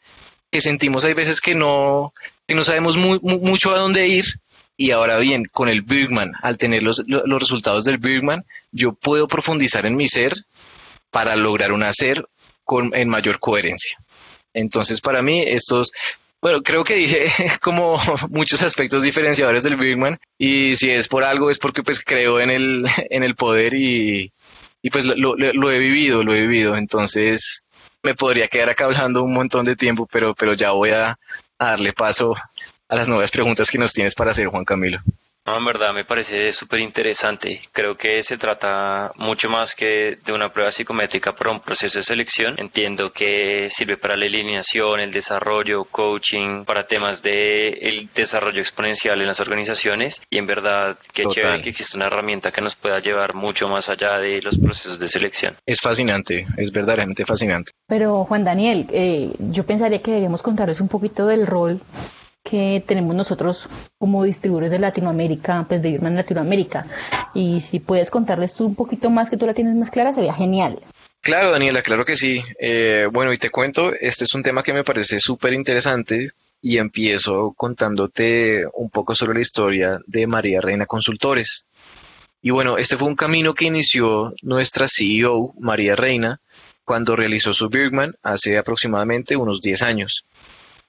que 0.50 0.60
sentimos 0.60 1.06
hay 1.06 1.14
veces 1.14 1.40
que 1.40 1.54
no 1.54 2.14
que 2.48 2.56
no 2.56 2.64
sabemos 2.64 2.98
mucho 2.98 3.76
a 3.76 3.80
dónde 3.80 4.08
ir. 4.08 4.26
Y 4.78 4.92
ahora 4.92 5.18
bien, 5.18 5.46
con 5.52 5.70
el 5.70 5.82
Bergman, 5.82 6.34
al 6.42 6.58
tener 6.58 6.84
los, 6.84 7.04
los 7.08 7.42
resultados 7.42 7.84
del 7.84 7.98
Bergman, 7.98 8.46
yo 8.72 8.94
puedo 8.94 9.28
profundizar 9.28 9.88
en 9.88 9.96
mi 9.96 10.08
ser 10.08 10.34
para 11.10 11.36
lograr 11.36 11.72
un 11.72 11.84
hacer 11.84 12.28
con, 12.64 12.96
en 12.96 13.10
mayor 13.10 13.40
coherencia. 13.40 13.98
Entonces, 14.54 15.02
para 15.02 15.24
mí, 15.24 15.42
estos, 15.42 15.92
bueno, 16.42 16.62
creo 16.62 16.84
que 16.84 16.96
dije 16.96 17.28
como 17.62 18.00
muchos 18.30 18.62
aspectos 18.62 19.02
diferenciadores 19.04 19.64
del 19.64 19.78
Bergman 19.78 20.20
y 20.38 20.76
si 20.76 20.92
es 20.92 21.08
por 21.08 21.24
algo 21.24 21.50
es 21.50 21.58
porque 21.58 21.84
pues 21.84 22.04
creo 22.04 22.40
en 22.40 22.52
el, 22.52 22.86
en 23.10 23.24
el 23.24 23.36
poder 23.36 23.74
y, 23.74 24.32
y 24.82 24.90
pues 24.90 25.06
lo, 25.06 25.36
lo, 25.36 25.72
he 25.72 25.80
vivido, 25.80 26.24
lo 26.24 26.36
he 26.36 26.42
vivido. 26.42 26.76
Entonces, 26.76 27.64
me 28.04 28.14
podría 28.14 28.48
quedar 28.48 28.70
acá 28.70 28.86
hablando 28.86 29.24
un 29.24 29.34
montón 29.34 29.66
de 29.66 29.76
tiempo, 29.76 30.08
pero, 30.12 30.36
pero 30.36 30.54
ya 30.54 30.72
voy 30.72 30.92
a 30.92 31.18
darle 31.58 31.94
paso 31.94 32.36
a 32.90 32.96
las 32.96 33.10
nuevas 33.10 33.32
preguntas 33.32 33.70
que 33.70 33.78
nos 33.78 33.94
tienes 33.94 34.16
para 34.16 34.32
hacer, 34.32 34.48
Juan 34.48 34.66
Camilo. 34.66 35.00
No, 35.48 35.58
en 35.58 35.64
verdad 35.64 35.94
me 35.94 36.04
parece 36.04 36.52
súper 36.52 36.82
interesante. 36.82 37.62
Creo 37.72 37.96
que 37.96 38.22
se 38.22 38.38
trata 38.38 39.14
mucho 39.16 39.50
más 39.50 39.76
que 39.76 40.18
de 40.26 40.34
una 40.34 40.52
prueba 40.52 40.72
psicométrica 40.72 41.34
para 41.34 41.52
un 41.52 41.62
proceso 41.62 42.00
de 42.00 42.04
selección. 42.04 42.56
Entiendo 42.58 43.14
que 43.14 43.70
sirve 43.70 43.96
para 43.96 44.18
la 44.18 44.26
alineación, 44.26 45.00
el 45.00 45.14
desarrollo, 45.14 45.86
coaching, 45.86 46.66
para 46.66 46.86
temas 46.86 47.24
de 47.24 47.70
el 47.70 48.10
desarrollo 48.14 48.60
exponencial 48.60 49.22
en 49.22 49.28
las 49.28 49.40
organizaciones. 49.40 50.22
Y 50.30 50.38
en 50.38 50.48
verdad, 50.48 50.98
qué 51.14 51.26
chévere 51.26 51.62
que 51.62 51.70
existe 51.70 51.96
una 51.96 52.08
herramienta 52.08 52.52
que 52.52 52.60
nos 52.60 52.76
pueda 52.76 53.00
llevar 53.00 53.34
mucho 53.34 53.70
más 53.70 53.88
allá 53.88 54.20
de 54.20 54.42
los 54.42 54.58
procesos 54.58 55.00
de 55.00 55.08
selección. 55.08 55.56
Es 55.66 55.80
fascinante, 55.80 56.46
es 56.58 56.74
verdaderamente 56.74 57.26
fascinante. 57.26 57.72
Pero 57.88 58.26
Juan 58.26 58.44
Daniel, 58.44 58.86
eh, 58.92 59.32
yo 59.40 59.64
pensaría 59.64 60.02
que 60.02 60.12
deberíamos 60.12 60.44
contarles 60.44 60.82
un 60.82 60.90
poquito 60.90 61.26
del 61.26 61.48
rol 61.48 61.82
que 62.50 62.82
tenemos 62.86 63.14
nosotros 63.14 63.68
como 63.98 64.24
distribuidores 64.24 64.72
de 64.72 64.80
Latinoamérica, 64.80 65.66
pues 65.68 65.82
de 65.82 65.90
Irma 65.90 66.08
en 66.08 66.16
Latinoamérica. 66.16 66.86
Y 67.34 67.60
si 67.60 67.80
puedes 67.80 68.10
contarles 68.10 68.54
tú 68.54 68.66
un 68.66 68.76
poquito 68.76 69.10
más, 69.10 69.30
que 69.30 69.36
tú 69.36 69.46
la 69.46 69.54
tienes 69.54 69.76
más 69.76 69.92
clara, 69.92 70.14
sería 70.14 70.34
genial. 70.34 70.80
Claro, 71.22 71.52
Daniela, 71.52 71.82
claro 71.82 72.06
que 72.06 72.16
sí. 72.16 72.42
Eh, 72.58 73.08
bueno, 73.12 73.34
y 73.34 73.38
te 73.38 73.50
cuento, 73.50 73.92
este 74.00 74.24
es 74.24 74.34
un 74.34 74.44
tema 74.44 74.64
que 74.64 74.72
me 74.72 74.86
parece 74.86 75.20
súper 75.20 75.52
interesante 75.52 76.32
y 76.62 76.78
empiezo 76.78 77.54
contándote 77.58 78.66
un 78.74 78.90
poco 78.90 79.14
sobre 79.14 79.36
la 79.36 79.42
historia 79.42 80.00
de 80.08 80.26
María 80.26 80.62
Reina 80.62 80.86
Consultores. 80.86 81.66
Y 82.42 82.52
bueno, 82.52 82.78
este 82.78 82.96
fue 82.96 83.10
un 83.10 83.16
camino 83.16 83.54
que 83.54 83.66
inició 83.66 84.34
nuestra 84.42 84.88
CEO, 84.88 85.54
María 85.60 85.98
Reina, 85.98 86.40
cuando 86.86 87.18
realizó 87.18 87.54
su 87.54 87.68
Birgman 87.68 88.16
hace 88.24 88.58
aproximadamente 88.58 89.36
unos 89.36 89.60
10 89.60 89.82
años. 89.82 90.24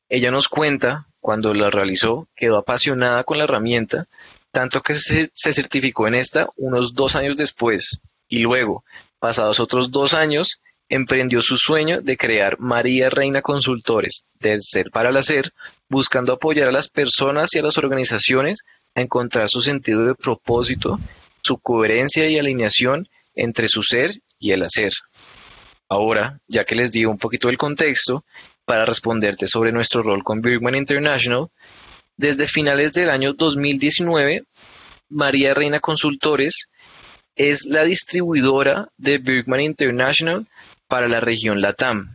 Ella 0.08 0.30
nos 0.30 0.46
cuenta 0.46 1.07
cuando 1.20 1.54
la 1.54 1.70
realizó, 1.70 2.28
quedó 2.34 2.58
apasionada 2.58 3.24
con 3.24 3.38
la 3.38 3.44
herramienta, 3.44 4.06
tanto 4.50 4.80
que 4.80 4.94
se, 4.94 5.30
certificó 5.34 6.06
en 6.08 6.14
esta 6.14 6.48
unos 6.56 6.94
dos 6.94 7.16
años 7.16 7.36
después 7.36 8.00
y 8.28 8.38
luego, 8.38 8.84
pasados 9.18 9.60
otros 9.60 9.90
dos 9.90 10.14
años, 10.14 10.60
emprendió 10.88 11.40
su 11.40 11.56
sueño 11.56 12.00
de 12.00 12.16
crear 12.16 12.58
María 12.58 13.10
Reina 13.10 13.42
Consultores 13.42 14.24
del 14.40 14.62
Ser 14.62 14.90
para 14.90 15.10
el 15.10 15.16
Hacer, 15.16 15.52
buscando 15.88 16.32
apoyar 16.32 16.68
a 16.68 16.72
las 16.72 16.88
personas 16.88 17.54
y 17.54 17.58
a 17.58 17.62
las 17.62 17.76
organizaciones 17.78 18.64
a 18.94 19.02
encontrar 19.02 19.48
su 19.48 19.60
sentido 19.60 20.04
de 20.04 20.14
propósito, 20.14 20.98
su 21.42 21.58
coherencia 21.58 22.26
y 22.26 22.38
alineación 22.38 23.08
entre 23.34 23.68
su 23.68 23.82
ser 23.82 24.20
y 24.38 24.52
el 24.52 24.62
hacer. 24.62 24.92
Ahora, 25.88 26.40
ya 26.46 26.64
que 26.64 26.74
les 26.74 26.92
di 26.92 27.04
un 27.04 27.18
poquito 27.18 27.48
el 27.48 27.56
contexto, 27.56 28.24
para 28.68 28.84
responderte 28.84 29.46
sobre 29.46 29.72
nuestro 29.72 30.02
rol 30.02 30.22
con 30.22 30.42
Birkman 30.42 30.74
International, 30.74 31.48
desde 32.18 32.46
finales 32.46 32.92
del 32.92 33.08
año 33.08 33.32
2019, 33.32 34.44
María 35.08 35.54
Reina 35.54 35.80
Consultores 35.80 36.68
es 37.34 37.64
la 37.64 37.82
distribuidora 37.82 38.90
de 38.98 39.16
Birkman 39.16 39.62
International 39.62 40.46
para 40.86 41.08
la 41.08 41.18
región 41.18 41.62
LATAM. 41.62 42.14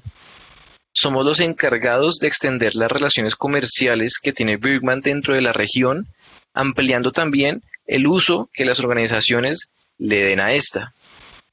Somos 0.91 1.25
los 1.25 1.39
encargados 1.39 2.19
de 2.19 2.27
extender 2.27 2.75
las 2.75 2.91
relaciones 2.91 3.35
comerciales 3.35 4.19
que 4.21 4.31
tiene 4.31 4.57
Birkman 4.57 5.01
dentro 5.01 5.33
de 5.33 5.41
la 5.41 5.53
región, 5.53 6.05
ampliando 6.53 7.11
también 7.11 7.63
el 7.87 8.05
uso 8.05 8.47
que 8.53 8.65
las 8.65 8.79
organizaciones 8.79 9.71
le 9.97 10.21
den 10.21 10.39
a 10.39 10.53
esta. 10.53 10.93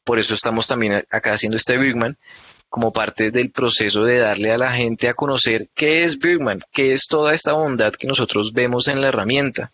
Por 0.04 0.18
eso 0.18 0.34
estamos 0.34 0.66
también 0.66 1.04
acá 1.08 1.32
haciendo 1.32 1.56
este 1.56 1.78
Birkman 1.78 2.18
como 2.70 2.92
parte 2.92 3.32
del 3.32 3.50
proceso 3.50 4.04
de 4.04 4.18
darle 4.18 4.52
a 4.52 4.56
la 4.56 4.72
gente 4.72 5.08
a 5.08 5.14
conocer 5.14 5.68
qué 5.74 6.04
es 6.04 6.18
Birkman, 6.18 6.62
qué 6.72 6.92
es 6.92 7.08
toda 7.08 7.34
esta 7.34 7.52
bondad 7.52 7.92
que 7.92 8.06
nosotros 8.06 8.52
vemos 8.52 8.86
en 8.86 9.00
la 9.00 9.08
herramienta. 9.08 9.72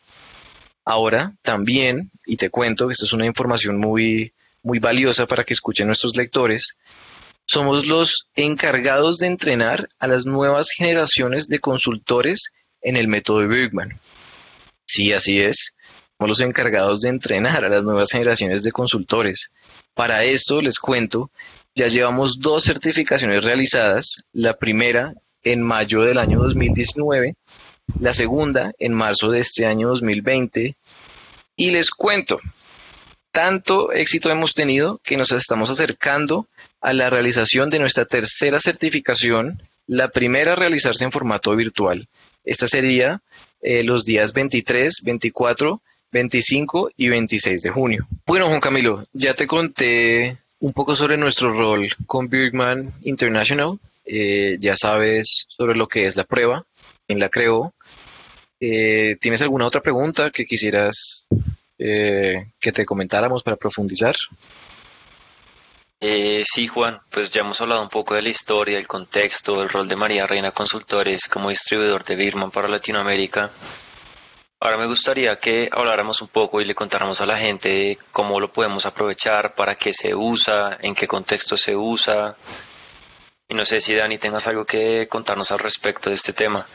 Ahora 0.82 1.34
también, 1.42 2.10
y 2.24 2.38
te 2.38 2.48
cuento 2.48 2.86
que 2.86 2.92
esto 2.92 3.04
es 3.04 3.12
una 3.12 3.26
información 3.26 3.78
muy, 3.78 4.32
muy 4.62 4.78
valiosa 4.78 5.26
para 5.26 5.44
que 5.44 5.52
escuchen 5.52 5.86
nuestros 5.86 6.16
lectores, 6.16 6.78
somos 7.46 7.86
los 7.86 8.28
encargados 8.34 9.18
de 9.18 9.26
entrenar 9.26 9.86
a 9.98 10.06
las 10.06 10.24
nuevas 10.24 10.70
generaciones 10.70 11.48
de 11.48 11.60
consultores 11.60 12.50
en 12.80 12.96
el 12.96 13.08
método 13.08 13.40
de 13.40 13.48
Birkman. 13.48 14.00
Sí, 14.86 15.12
así 15.12 15.40
es. 15.40 15.74
Somos 16.16 16.30
los 16.30 16.40
encargados 16.40 17.02
de 17.02 17.10
entrenar 17.10 17.62
a 17.62 17.68
las 17.68 17.84
nuevas 17.84 18.10
generaciones 18.10 18.62
de 18.62 18.72
consultores. 18.72 19.50
Para 19.92 20.24
esto 20.24 20.62
les 20.62 20.78
cuento 20.78 21.30
ya 21.76 21.87
llevamos 21.88 22.40
dos 22.40 22.64
certificaciones 22.64 23.45
realizadas, 23.45 24.25
la 24.33 24.54
primera 24.54 25.12
en 25.45 25.62
mayo 25.62 26.00
del 26.00 26.18
año 26.18 26.40
2019, 26.40 27.35
la 28.00 28.14
segunda 28.14 28.73
en 28.78 28.95
marzo 28.95 29.30
de 29.30 29.40
este 29.40 29.66
año 29.66 29.88
2020. 29.88 30.75
Y 31.54 31.71
les 31.71 31.90
cuento, 31.90 32.40
tanto 33.30 33.92
éxito 33.92 34.30
hemos 34.30 34.54
tenido 34.54 35.00
que 35.04 35.18
nos 35.18 35.30
estamos 35.33 35.68
acercando 35.68 36.47
a 36.80 36.95
la 36.95 37.11
realización 37.11 37.68
de 37.68 37.78
nuestra 37.78 38.06
tercera 38.06 38.59
certificación, 38.59 39.62
la 39.87 40.09
primera 40.09 40.54
a 40.54 40.56
realizarse 40.56 41.04
en 41.04 41.12
formato 41.12 41.54
virtual. 41.54 42.09
Esta 42.42 42.66
sería 42.66 43.21
eh, 43.61 43.85
los 43.85 44.06
días 44.06 44.33
23, 44.33 45.02
24, 45.04 45.83
25 46.11 46.90
y 46.97 47.09
26 47.11 47.62
de 47.62 47.71
junio. 47.71 48.09
Bueno, 48.25 48.47
Juan 48.47 48.61
Camilo, 48.61 49.06
ya 49.12 49.35
te 49.35 49.47
conté 49.47 50.38
un 50.66 50.73
poco 50.73 50.96
sobre 50.96 51.16
nuestro 51.16 51.52
rol 51.52 51.88
con 52.06 52.28
Birkman 52.28 52.92
International. 53.02 53.78
Eh, 54.04 54.58
ya 54.61 54.75
sabes 54.75 55.46
sobre 55.49 55.76
lo 55.76 55.87
que 55.87 56.06
es 56.06 56.16
la 56.16 56.25
prueba, 56.25 56.66
quién 57.06 57.20
la 57.20 57.28
creó. 57.28 57.73
Eh, 58.58 59.16
¿Tienes 59.20 59.42
alguna 59.42 59.66
otra 59.66 59.80
pregunta 59.80 60.30
que 60.30 60.44
quisieras 60.44 61.28
eh, 61.78 62.49
que 62.58 62.73
te 62.73 62.85
comentáramos 62.85 63.44
para 63.44 63.56
profundizar? 63.56 64.16
sí, 66.00 66.66
Juan, 66.68 67.00
pues 67.11 67.30
ya 67.30 67.40
hemos 67.40 67.61
hablado 67.61 67.82
un 67.82 67.88
poco 67.88 68.14
de 68.14 68.23
la 68.23 68.28
historia, 68.28 68.78
el 68.78 68.87
contexto, 68.87 69.62
el 69.62 69.68
rol 69.68 69.88
de 69.88 69.96
María 69.96 70.26
Reina 70.26 70.50
Consultores 70.50 71.26
como 71.28 71.50
distribuidor 71.50 72.04
de 72.04 72.16
Birman 72.16 72.50
para 72.50 72.68
Latinoamérica. 72.68 73.50
Ahora 74.66 74.78
me 74.78 74.88
gustaría 74.88 75.37
que 75.37 75.70
habláramos 75.70 76.20
un 76.23 76.26
poco 76.26 76.61
y 76.61 76.64
le 76.64 76.75
contáramos 76.75 77.20
a 77.20 77.26
la 77.26 77.37
gente 77.37 77.96
cómo 78.11 78.40
lo 78.40 78.52
podemos 78.52 78.85
aprovechar, 78.85 79.54
para 79.54 79.76
qué 79.76 79.92
se 79.94 80.12
usa, 80.12 80.76
en 80.82 80.92
qué 80.92 81.06
contexto 81.06 81.56
se 81.56 81.76
usa. 81.76 82.35
Y 83.49 83.54
no 83.54 83.64
sé 83.64 83.78
si 83.78 83.94
Dani 83.94 84.18
tengas 84.18 84.49
algo 84.49 84.64
que 84.64 85.06
contarnos 85.06 85.52
al 85.52 85.61
respecto 85.61 86.11
de 86.11 86.14
este 86.14 86.32
tema. 86.32 86.66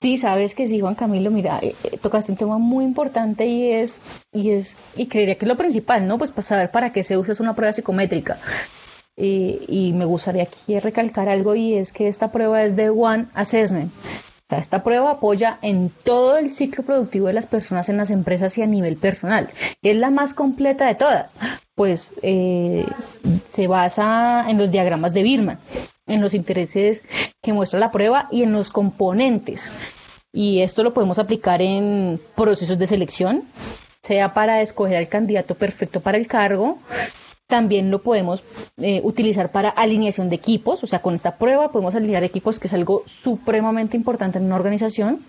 Sí, 0.00 0.16
sabes 0.16 0.54
que 0.54 0.66
sí, 0.66 0.80
Juan 0.80 0.94
Camilo, 0.94 1.30
mira, 1.30 1.58
eh, 1.60 1.74
eh, 1.84 1.98
tocaste 1.98 2.32
un 2.32 2.38
tema 2.38 2.56
muy 2.56 2.86
importante 2.86 3.44
y 3.44 3.72
es, 3.72 4.00
y 4.32 4.52
es, 4.52 4.78
y 4.96 5.06
creería 5.06 5.34
que 5.34 5.44
es 5.44 5.48
lo 5.50 5.58
principal, 5.58 6.08
¿no? 6.08 6.16
Pues 6.16 6.30
para 6.30 6.44
saber 6.44 6.70
para 6.70 6.92
qué 6.92 7.04
se 7.04 7.18
usa 7.18 7.32
es 7.32 7.40
una 7.40 7.54
prueba 7.54 7.74
psicométrica. 7.74 8.38
Y, 9.18 9.60
y 9.68 9.92
me 9.92 10.06
gustaría 10.06 10.44
aquí 10.44 10.80
recalcar 10.80 11.28
algo 11.28 11.54
y 11.54 11.74
es 11.74 11.92
que 11.92 12.08
esta 12.08 12.32
prueba 12.32 12.62
es 12.62 12.74
de 12.74 12.88
One 12.88 13.26
Assessment. 13.34 13.92
Esta 14.50 14.82
prueba 14.82 15.10
apoya 15.10 15.58
en 15.60 15.90
todo 15.90 16.38
el 16.38 16.52
ciclo 16.52 16.82
productivo 16.82 17.26
de 17.26 17.34
las 17.34 17.46
personas 17.46 17.90
en 17.90 17.98
las 17.98 18.10
empresas 18.10 18.56
y 18.56 18.62
a 18.62 18.66
nivel 18.66 18.96
personal. 18.96 19.50
Es 19.82 19.96
la 19.96 20.10
más 20.10 20.32
completa 20.32 20.86
de 20.86 20.94
todas, 20.94 21.36
pues 21.74 22.14
eh, 22.22 22.86
se 23.46 23.66
basa 23.66 24.46
en 24.48 24.56
los 24.56 24.70
diagramas 24.70 25.12
de 25.12 25.22
Birman, 25.22 25.58
en 26.06 26.22
los 26.22 26.32
intereses 26.32 27.02
que 27.42 27.52
muestra 27.52 27.78
la 27.78 27.90
prueba 27.90 28.28
y 28.30 28.42
en 28.42 28.52
los 28.52 28.70
componentes. 28.70 29.70
Y 30.32 30.60
esto 30.60 30.82
lo 30.82 30.94
podemos 30.94 31.18
aplicar 31.18 31.60
en 31.60 32.18
procesos 32.34 32.78
de 32.78 32.86
selección, 32.86 33.44
sea 34.02 34.32
para 34.32 34.62
escoger 34.62 34.96
al 34.96 35.08
candidato 35.08 35.56
perfecto 35.56 36.00
para 36.00 36.16
el 36.16 36.26
cargo, 36.26 36.78
también 37.48 37.90
lo 37.90 38.02
podemos 38.02 38.44
eh, 38.76 39.00
utilizar 39.02 39.50
para 39.50 39.70
alineación 39.70 40.28
de 40.28 40.36
equipos, 40.36 40.84
o 40.84 40.86
sea, 40.86 41.00
con 41.00 41.14
esta 41.14 41.36
prueba 41.36 41.72
podemos 41.72 41.94
alinear 41.94 42.22
equipos, 42.22 42.60
que 42.60 42.68
es 42.68 42.74
algo 42.74 43.02
supremamente 43.06 43.96
importante 43.96 44.38
en 44.38 44.44
una 44.44 44.56
organización. 44.56 45.20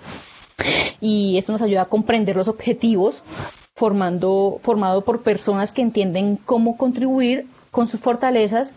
Y 1.00 1.38
esto 1.38 1.54
nos 1.54 1.62
ayuda 1.62 1.84
a 1.84 1.86
comprender 1.86 2.36
los 2.36 2.50
objetivos 2.50 3.24
formando, 3.74 4.60
formado 4.62 5.06
por 5.06 5.22
personas 5.22 5.72
que 5.72 5.82
entienden 5.82 6.36
cómo 6.36 6.76
contribuir 6.76 7.48
con 7.72 7.88
sus 7.88 8.02
fortalezas 8.02 8.76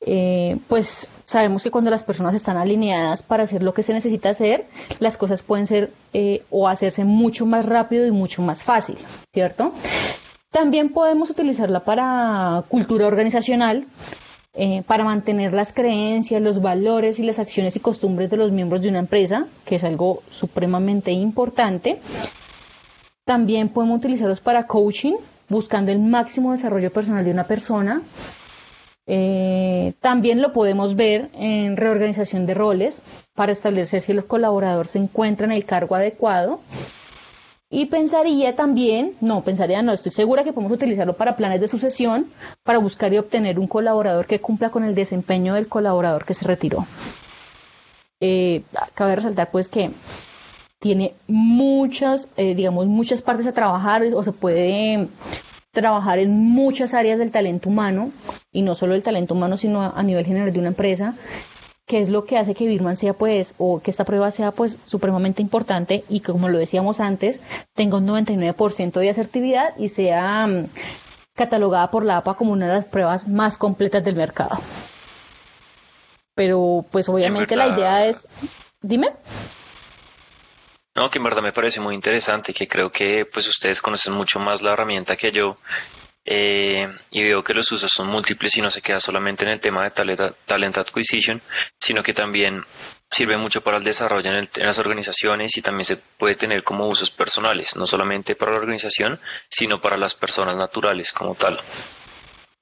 eh, 0.00 0.56
pues 0.68 1.10
sabemos 1.24 1.64
que 1.64 1.72
cuando 1.72 1.90
las 1.90 2.04
personas 2.04 2.34
están 2.34 2.56
alineadas 2.56 3.22
para 3.22 3.42
hacer 3.42 3.62
lo 3.62 3.74
que 3.74 3.82
se 3.82 3.92
necesita 3.92 4.28
hacer, 4.30 4.66
las 5.00 5.16
cosas 5.16 5.42
pueden 5.42 5.66
ser 5.66 5.90
eh, 6.12 6.44
o 6.50 6.68
hacerse 6.68 7.04
mucho 7.04 7.46
más 7.46 7.66
rápido 7.66 8.06
y 8.06 8.12
mucho 8.12 8.42
más 8.42 8.62
fácil, 8.62 8.96
¿cierto? 9.32 9.72
También 10.50 10.88
podemos 10.90 11.28
utilizarla 11.30 11.80
para 11.80 12.64
cultura 12.68 13.06
organizacional, 13.06 13.86
eh, 14.54 14.82
para 14.86 15.04
mantener 15.04 15.52
las 15.52 15.72
creencias, 15.72 16.40
los 16.40 16.62
valores 16.62 17.18
y 17.18 17.22
las 17.22 17.38
acciones 17.38 17.76
y 17.76 17.80
costumbres 17.80 18.30
de 18.30 18.38
los 18.38 18.50
miembros 18.50 18.82
de 18.82 18.88
una 18.88 18.98
empresa, 18.98 19.46
que 19.66 19.76
es 19.76 19.84
algo 19.84 20.22
supremamente 20.30 21.12
importante. 21.12 22.00
También 23.24 23.68
podemos 23.68 23.98
utilizarlos 23.98 24.40
para 24.40 24.66
coaching, 24.66 25.14
buscando 25.50 25.92
el 25.92 25.98
máximo 25.98 26.52
desarrollo 26.52 26.90
personal 26.90 27.24
de 27.24 27.30
una 27.30 27.44
persona. 27.44 28.00
Eh, 29.06 29.92
también 30.00 30.40
lo 30.40 30.52
podemos 30.52 30.96
ver 30.96 31.30
en 31.34 31.76
reorganización 31.76 32.46
de 32.46 32.54
roles 32.54 33.02
para 33.34 33.52
establecer 33.52 34.00
si 34.00 34.12
el 34.12 34.24
colaborador 34.24 34.86
se 34.86 34.98
encuentra 34.98 35.46
en 35.46 35.52
el 35.52 35.64
cargo 35.66 35.94
adecuado. 35.94 36.60
Y 37.70 37.86
pensaría 37.86 38.56
también, 38.56 39.14
no, 39.20 39.42
pensaría 39.42 39.82
no, 39.82 39.92
estoy 39.92 40.10
segura 40.12 40.42
que 40.42 40.54
podemos 40.54 40.72
utilizarlo 40.72 41.16
para 41.16 41.36
planes 41.36 41.60
de 41.60 41.68
sucesión, 41.68 42.26
para 42.62 42.78
buscar 42.78 43.12
y 43.12 43.18
obtener 43.18 43.58
un 43.58 43.66
colaborador 43.66 44.26
que 44.26 44.40
cumpla 44.40 44.70
con 44.70 44.84
el 44.84 44.94
desempeño 44.94 45.54
del 45.54 45.68
colaborador 45.68 46.24
que 46.24 46.32
se 46.32 46.46
retiró. 46.46 46.86
Eh, 48.20 48.62
cabe 48.94 49.16
resaltar 49.16 49.50
pues 49.50 49.68
que 49.68 49.90
tiene 50.78 51.14
muchas, 51.26 52.30
eh, 52.36 52.54
digamos, 52.54 52.86
muchas 52.86 53.20
partes 53.20 53.46
a 53.46 53.52
trabajar 53.52 54.02
o 54.14 54.22
se 54.22 54.32
puede 54.32 55.08
trabajar 55.72 56.18
en 56.18 56.32
muchas 56.32 56.94
áreas 56.94 57.18
del 57.18 57.30
talento 57.30 57.68
humano 57.68 58.10
y 58.50 58.62
no 58.62 58.74
solo 58.74 58.94
el 58.94 59.02
talento 59.02 59.34
humano, 59.34 59.56
sino 59.56 59.82
a, 59.82 60.02
nivel 60.02 60.24
general 60.24 60.52
de 60.52 60.58
una 60.58 60.68
empresa 60.68 61.14
que 61.88 62.00
es 62.00 62.10
lo 62.10 62.24
que 62.24 62.36
hace 62.36 62.54
que 62.54 62.66
Birman 62.66 62.96
sea 62.96 63.14
pues, 63.14 63.54
o 63.56 63.80
que 63.80 63.90
esta 63.90 64.04
prueba 64.04 64.30
sea 64.30 64.52
pues 64.52 64.78
supremamente 64.84 65.40
importante 65.42 66.04
y 66.08 66.20
que 66.20 66.32
como 66.32 66.48
lo 66.50 66.58
decíamos 66.58 67.00
antes, 67.00 67.40
tenga 67.74 67.96
un 67.96 68.06
99% 68.06 69.00
de 69.00 69.10
asertividad 69.10 69.74
y 69.78 69.88
sea 69.88 70.46
mm, 70.46 70.68
catalogada 71.34 71.90
por 71.90 72.04
la 72.04 72.18
APA 72.18 72.34
como 72.34 72.52
una 72.52 72.66
de 72.66 72.74
las 72.74 72.84
pruebas 72.84 73.26
más 73.26 73.56
completas 73.56 74.04
del 74.04 74.16
mercado. 74.16 74.60
Pero 76.34 76.84
pues 76.92 77.08
obviamente 77.08 77.56
la 77.56 77.68
idea 77.68 78.04
es, 78.04 78.28
dime. 78.82 79.08
No, 80.94 81.10
que 81.10 81.18
en 81.18 81.24
verdad 81.24 81.42
me 81.42 81.52
parece 81.52 81.80
muy 81.80 81.94
interesante, 81.94 82.52
que 82.52 82.68
creo 82.68 82.92
que 82.92 83.24
pues 83.24 83.48
ustedes 83.48 83.80
conocen 83.80 84.12
mucho 84.12 84.38
más 84.38 84.60
la 84.60 84.74
herramienta 84.74 85.16
que 85.16 85.32
yo 85.32 85.56
eh, 86.30 86.86
y 87.10 87.22
veo 87.22 87.42
que 87.42 87.54
los 87.54 87.72
usos 87.72 87.90
son 87.90 88.08
múltiples 88.08 88.54
y 88.58 88.60
no 88.60 88.70
se 88.70 88.82
queda 88.82 89.00
solamente 89.00 89.44
en 89.44 89.50
el 89.50 89.60
tema 89.60 89.82
de 89.82 89.90
talent, 89.90 90.76
acquisition, 90.76 91.40
sino 91.80 92.02
que 92.02 92.12
también 92.12 92.62
sirve 93.10 93.38
mucho 93.38 93.62
para 93.62 93.78
el 93.78 93.84
desarrollo 93.84 94.30
en, 94.30 94.46
en, 94.54 94.66
las 94.66 94.78
organizaciones 94.78 95.56
y 95.56 95.62
también 95.62 95.86
se 95.86 95.96
puede 95.96 96.34
tener 96.34 96.62
como 96.62 96.86
usos 96.86 97.10
personales, 97.10 97.76
no 97.76 97.86
solamente 97.86 98.34
para 98.34 98.52
la 98.52 98.58
organización, 98.58 99.18
sino 99.48 99.80
para 99.80 99.96
las 99.96 100.14
personas 100.14 100.54
naturales 100.54 101.12
como 101.12 101.34
tal. 101.34 101.58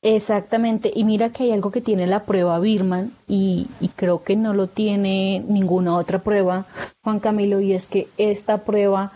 Exactamente, 0.03 0.93
y 0.95 1.03
mira 1.03 1.31
que 1.31 1.43
hay 1.43 1.51
algo 1.51 1.73
que 1.73 1.81
tiene 1.81 2.07
la 2.07 2.23
prueba 2.23 2.61
Birman 2.61 3.11
y, 3.27 3.67
creo 3.97 4.23
que 4.23 4.37
no 4.37 4.55
lo 4.55 4.69
tiene 4.69 5.43
ninguna 5.49 5.97
otra 5.97 6.21
prueba, 6.21 6.67
Juan 7.03 7.19
Camilo, 7.19 7.59
y 7.61 7.73
es 7.73 7.89
que 7.89 8.07
esta 8.17 8.59
prueba 8.59 9.11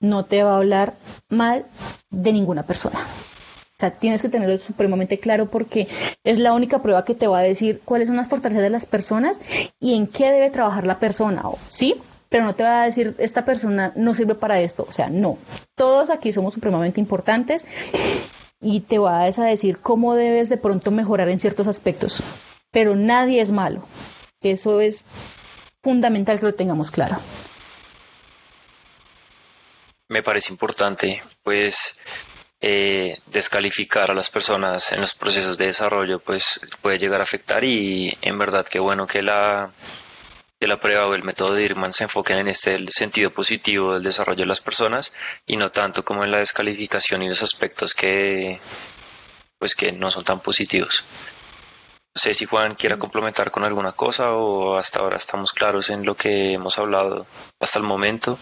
no 0.00 0.26
te 0.26 0.42
va 0.42 0.52
a 0.52 0.56
hablar 0.56 0.92
mal 1.30 1.64
de 2.10 2.34
ninguna 2.34 2.64
persona. 2.64 3.00
O 3.76 3.80
sea, 3.80 3.90
tienes 3.90 4.22
que 4.22 4.28
tenerlo 4.28 4.56
supremamente 4.60 5.18
claro 5.18 5.46
porque 5.46 5.88
es 6.22 6.38
la 6.38 6.52
única 6.52 6.80
prueba 6.80 7.04
que 7.04 7.16
te 7.16 7.26
va 7.26 7.40
a 7.40 7.42
decir 7.42 7.80
cuáles 7.84 8.06
son 8.06 8.16
las 8.16 8.28
fortalezas 8.28 8.62
de 8.62 8.70
las 8.70 8.86
personas 8.86 9.40
y 9.80 9.96
en 9.96 10.06
qué 10.06 10.30
debe 10.30 10.50
trabajar 10.50 10.86
la 10.86 11.00
persona, 11.00 11.42
¿sí? 11.66 11.96
Pero 12.28 12.44
no 12.44 12.54
te 12.54 12.62
va 12.62 12.82
a 12.82 12.86
decir 12.86 13.16
esta 13.18 13.44
persona 13.44 13.92
no 13.96 14.14
sirve 14.14 14.36
para 14.36 14.60
esto, 14.60 14.86
o 14.88 14.92
sea, 14.92 15.08
no. 15.08 15.38
Todos 15.74 16.10
aquí 16.10 16.32
somos 16.32 16.54
supremamente 16.54 17.00
importantes 17.00 17.66
y 18.60 18.80
te 18.80 18.98
vas 18.98 19.40
a 19.40 19.44
decir 19.44 19.78
cómo 19.78 20.14
debes 20.14 20.48
de 20.48 20.56
pronto 20.56 20.92
mejorar 20.92 21.28
en 21.28 21.40
ciertos 21.40 21.66
aspectos. 21.66 22.22
Pero 22.70 22.94
nadie 22.94 23.40
es 23.40 23.50
malo. 23.50 23.82
Eso 24.40 24.80
es 24.80 25.04
fundamental 25.82 26.38
que 26.38 26.46
lo 26.46 26.54
tengamos 26.54 26.92
claro. 26.92 27.16
Me 30.08 30.22
parece 30.22 30.52
importante, 30.52 31.22
pues, 31.42 31.98
eh, 32.66 33.18
descalificar 33.26 34.10
a 34.10 34.14
las 34.14 34.30
personas 34.30 34.90
en 34.92 35.00
los 35.02 35.14
procesos 35.14 35.58
de 35.58 35.66
desarrollo, 35.66 36.18
pues 36.18 36.60
puede 36.80 36.98
llegar 36.98 37.20
a 37.20 37.24
afectar 37.24 37.62
y 37.62 38.16
en 38.22 38.38
verdad 38.38 38.66
que 38.66 38.78
bueno 38.78 39.06
que 39.06 39.20
la 39.20 39.70
la 40.66 40.78
prueba 40.78 41.06
o 41.06 41.14
el 41.14 41.24
método 41.24 41.52
de 41.52 41.62
Irman 41.64 41.92
se 41.92 42.04
enfoquen 42.04 42.38
en 42.38 42.48
este 42.48 42.78
sentido 42.90 43.30
positivo 43.30 43.92
del 43.92 44.02
desarrollo 44.02 44.40
de 44.40 44.46
las 44.46 44.60
personas 44.60 45.12
y 45.46 45.56
no 45.58 45.70
tanto 45.70 46.04
como 46.04 46.24
en 46.24 46.30
la 46.30 46.38
descalificación 46.38 47.22
y 47.22 47.28
los 47.28 47.42
aspectos 47.42 47.94
que 47.94 48.58
pues 49.58 49.74
que 49.74 49.92
no 49.92 50.10
son 50.10 50.24
tan 50.24 50.40
positivos. 50.40 51.04
No 52.14 52.20
sé 52.20 52.32
si 52.32 52.46
Juan 52.46 52.76
quiera 52.76 52.96
complementar 52.96 53.50
con 53.50 53.64
alguna 53.64 53.92
cosa 53.92 54.32
o 54.32 54.76
hasta 54.76 55.00
ahora 55.00 55.16
estamos 55.16 55.52
claros 55.52 55.90
en 55.90 56.04
lo 56.04 56.16
que 56.16 56.52
hemos 56.52 56.78
hablado 56.78 57.26
hasta 57.60 57.78
el 57.78 57.84
momento. 57.84 58.38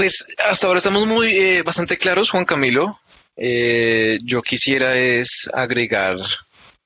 Pues 0.00 0.28
hasta 0.42 0.66
ahora 0.66 0.78
estamos 0.78 1.06
muy 1.06 1.36
eh, 1.36 1.62
bastante 1.62 1.98
claros, 1.98 2.30
Juan 2.30 2.46
Camilo. 2.46 2.98
Eh, 3.36 4.18
yo 4.24 4.40
quisiera 4.40 4.96
es 4.98 5.46
agregar 5.52 6.16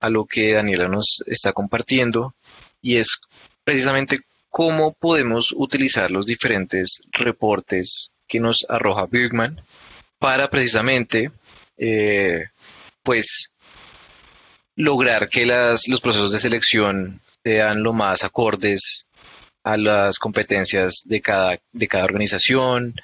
a 0.01 0.11
lo 0.11 0.25
que 0.25 0.53
Daniela 0.53 0.89
nos 0.89 1.23
está 1.25 1.53
compartiendo 1.53 2.35
y 2.83 2.97
es 2.97 3.21
precisamente 3.63 4.19
cómo 4.49 4.95
podemos 4.95 5.55
utilizar 5.57 6.11
los 6.11 6.27
diferentes 6.27 7.03
reportes 7.13 8.11
que 8.27 8.41
nos 8.41 8.67
arroja 8.69 9.07
Bergman 9.07 9.61
para 10.19 10.51
precisamente 10.51 11.31
eh, 11.77 12.47
pues 13.05 13.53
lograr 14.75 15.29
que 15.29 15.47
las, 15.47 15.87
los 15.87 16.01
procesos 16.01 16.33
de 16.33 16.41
selección 16.41 17.21
sean 17.45 17.85
lo 17.85 17.93
más 17.93 18.25
acordes 18.25 19.04
a 19.65 19.77
las 19.77 20.19
competencias 20.19 21.03
de 21.05 21.21
cada, 21.21 21.59
de 21.73 21.89
cada 21.89 22.05
organización, 22.05 22.95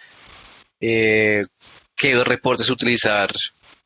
eh, 0.81 1.43
qué 1.97 2.23
reportes 2.23 2.71
utilizar 2.71 3.31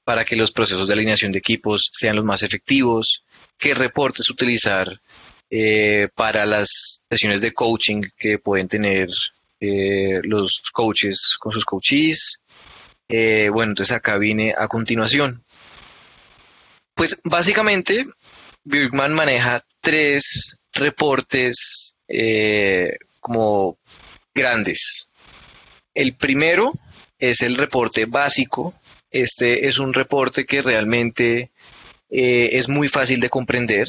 para 0.04 0.24
que 0.24 0.36
los 0.36 0.52
procesos 0.52 0.86
de 0.86 0.94
alineación 0.94 1.32
de 1.32 1.38
equipos 1.38 1.88
sean 1.92 2.16
los 2.16 2.24
más 2.24 2.42
efectivos, 2.42 3.24
qué 3.58 3.74
reportes 3.74 4.28
utilizar 4.28 5.00
eh, 5.50 6.08
para 6.14 6.44
las 6.44 7.02
sesiones 7.10 7.40
de 7.40 7.52
coaching 7.52 8.02
que 8.16 8.38
pueden 8.38 8.68
tener 8.68 9.08
eh, 9.60 10.20
los 10.22 10.62
coaches 10.72 11.36
con 11.38 11.52
sus 11.52 11.64
coaches. 11.64 12.40
Eh, 13.08 13.48
bueno, 13.50 13.72
entonces 13.72 13.96
acá 13.96 14.18
vine 14.18 14.52
a 14.56 14.68
continuación. 14.68 15.44
Pues 16.94 17.20
básicamente, 17.24 18.04
Birkman 18.64 19.14
maneja 19.14 19.64
tres 19.80 20.56
reportes 20.72 21.93
como 23.20 23.78
grandes. 24.34 25.08
El 25.94 26.14
primero 26.14 26.72
es 27.18 27.42
el 27.42 27.56
reporte 27.56 28.06
básico. 28.06 28.74
Este 29.10 29.66
es 29.68 29.78
un 29.78 29.94
reporte 29.94 30.44
que 30.44 30.62
realmente 30.62 31.50
es 32.08 32.68
muy 32.68 32.88
fácil 32.88 33.20
de 33.20 33.30
comprender 33.30 33.88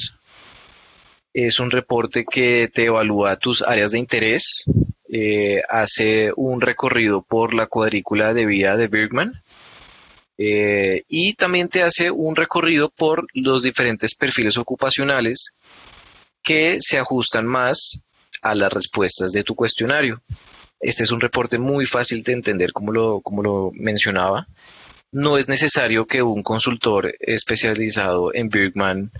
es 1.35 1.59
un 1.59 1.69
reporte 1.69 2.23
que 2.23 2.69
te 2.69 2.85
evalúa 2.85 3.35
tus 3.35 3.61
áreas 3.61 3.91
de 3.91 3.99
interés, 3.99 4.63
eh, 5.09 5.61
hace 5.69 6.31
un 6.33 6.61
recorrido 6.61 7.21
por 7.21 7.53
la 7.53 7.67
cuadrícula 7.67 8.33
de 8.33 8.45
vida 8.45 8.77
de 8.77 8.87
Bergman 8.87 9.43
eh, 10.37 11.03
y 11.09 11.33
también 11.33 11.67
te 11.67 11.83
hace 11.83 12.09
un 12.09 12.37
recorrido 12.37 12.89
por 12.89 13.27
los 13.33 13.63
diferentes 13.63 14.15
perfiles 14.15 14.57
ocupacionales 14.57 15.53
que 16.45 16.77
se 16.79 16.97
ajustan 16.97 17.45
más 17.45 17.99
a 18.41 18.55
las 18.55 18.71
respuestas 18.71 19.31
de 19.31 19.43
tu 19.43 19.55
cuestionario. 19.55 20.21
Este 20.79 21.03
es 21.03 21.11
un 21.11 21.19
reporte 21.19 21.57
muy 21.57 21.85
fácil 21.85 22.23
de 22.23 22.33
entender, 22.33 22.71
como 22.71 22.91
lo, 22.91 23.21
como 23.21 23.41
lo 23.41 23.71
mencionaba. 23.73 24.47
No 25.11 25.37
es 25.37 25.49
necesario 25.49 26.05
que 26.05 26.21
un 26.21 26.43
consultor 26.43 27.15
especializado 27.19 28.33
en 28.33 28.49
Bergman 28.49 29.11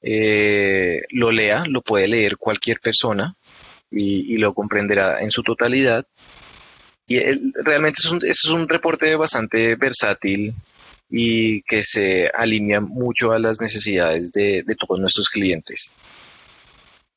eh, 0.00 1.02
lo 1.10 1.32
lea, 1.32 1.64
lo 1.66 1.80
puede 1.80 2.06
leer 2.06 2.36
cualquier 2.36 2.78
persona 2.78 3.34
y, 3.90 4.36
lo 4.38 4.52
comprenderá 4.54 5.20
en 5.20 5.30
su 5.30 5.42
totalidad. 5.42 6.06
Y 7.06 7.18
realmente 7.64 8.00
es 8.02 8.10
un, 8.10 8.20
es 8.24 8.44
un 8.44 8.68
reporte 8.68 9.16
bastante 9.16 9.76
versátil 9.76 10.54
y 11.10 11.62
que 11.62 11.82
se 11.82 12.28
alinea 12.28 12.80
mucho 12.80 13.32
a 13.32 13.38
las 13.38 13.60
necesidades 13.60 14.30
de, 14.32 14.64
todos 14.78 15.00
nuestros 15.00 15.28
clientes. 15.28 15.94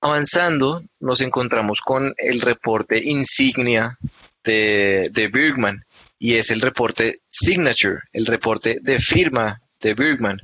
Avanzando, 0.01 0.83
nos 0.99 1.21
encontramos 1.21 1.81
con 1.81 2.13
el 2.17 2.41
reporte 2.41 3.01
insignia 3.03 3.97
de, 4.43 5.09
de 5.11 5.27
Bergman 5.27 5.83
y 6.19 6.35
es 6.35 6.51
el 6.51 6.61
reporte 6.61 7.19
Signature, 7.29 8.01
el 8.13 8.25
reporte 8.25 8.77
de 8.81 8.99
firma 8.99 9.61
de 9.79 9.93
Bergman. 9.93 10.39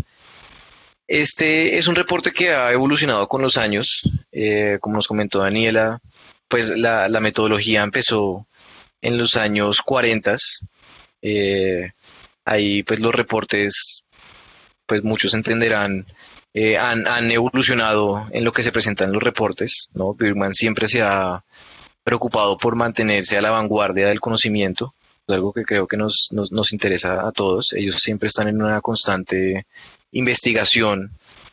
Este 1.07 1.77
es 1.77 1.87
un 1.87 1.95
reporte 1.95 2.31
que 2.31 2.51
ha 2.51 2.71
evolucionado 2.71 3.27
con 3.27 3.41
los 3.41 3.57
años. 3.57 4.01
Eh, 4.31 4.77
como 4.79 4.95
nos 4.95 5.07
comentó 5.07 5.39
Daniela, 5.39 5.99
pues 6.47 6.77
la, 6.77 7.07
metodología 7.19 7.83
empezó 7.83 8.47
en 9.01 9.17
los 9.17 9.35
años 9.35 9.81
40. 9.81 10.35
Eh, 11.21 11.91
ahí 12.45 12.83
pues 12.83 12.99
los 12.99 13.13
reportes, 13.13 14.03
pues 14.85 15.03
muchos 15.03 15.33
entenderán, 15.33 16.05
eh, 16.53 16.77
han, 16.77 17.07
han, 17.07 17.31
evolucionado 17.31 18.27
en 18.31 18.43
lo 18.43 18.51
que 18.51 18.63
se 18.63 18.71
presentan 18.71 19.11
los 19.11 19.23
reportes. 19.23 19.89
¿no? 19.93 20.13
Birman 20.13 20.53
siempre 20.53 20.87
se 20.87 21.01
ha 21.01 21.43
preocupado 22.03 22.57
por 22.57 22.75
mantenerse 22.75 23.37
a 23.37 23.41
la 23.41 23.51
vanguardia 23.51 24.07
del 24.07 24.19
conocimiento, 24.19 24.93
algo 25.27 25.53
que 25.53 25.63
creo 25.63 25.87
que 25.87 25.97
nos, 25.97 26.27
nos, 26.31 26.51
nos 26.51 26.73
interesa 26.73 27.27
a 27.27 27.31
todos. 27.31 27.73
Ellos 27.73 27.95
siempre 27.95 28.27
están 28.27 28.47
en 28.47 28.61
una 28.61 28.81
constante 28.81 29.65
investigación 30.11 31.11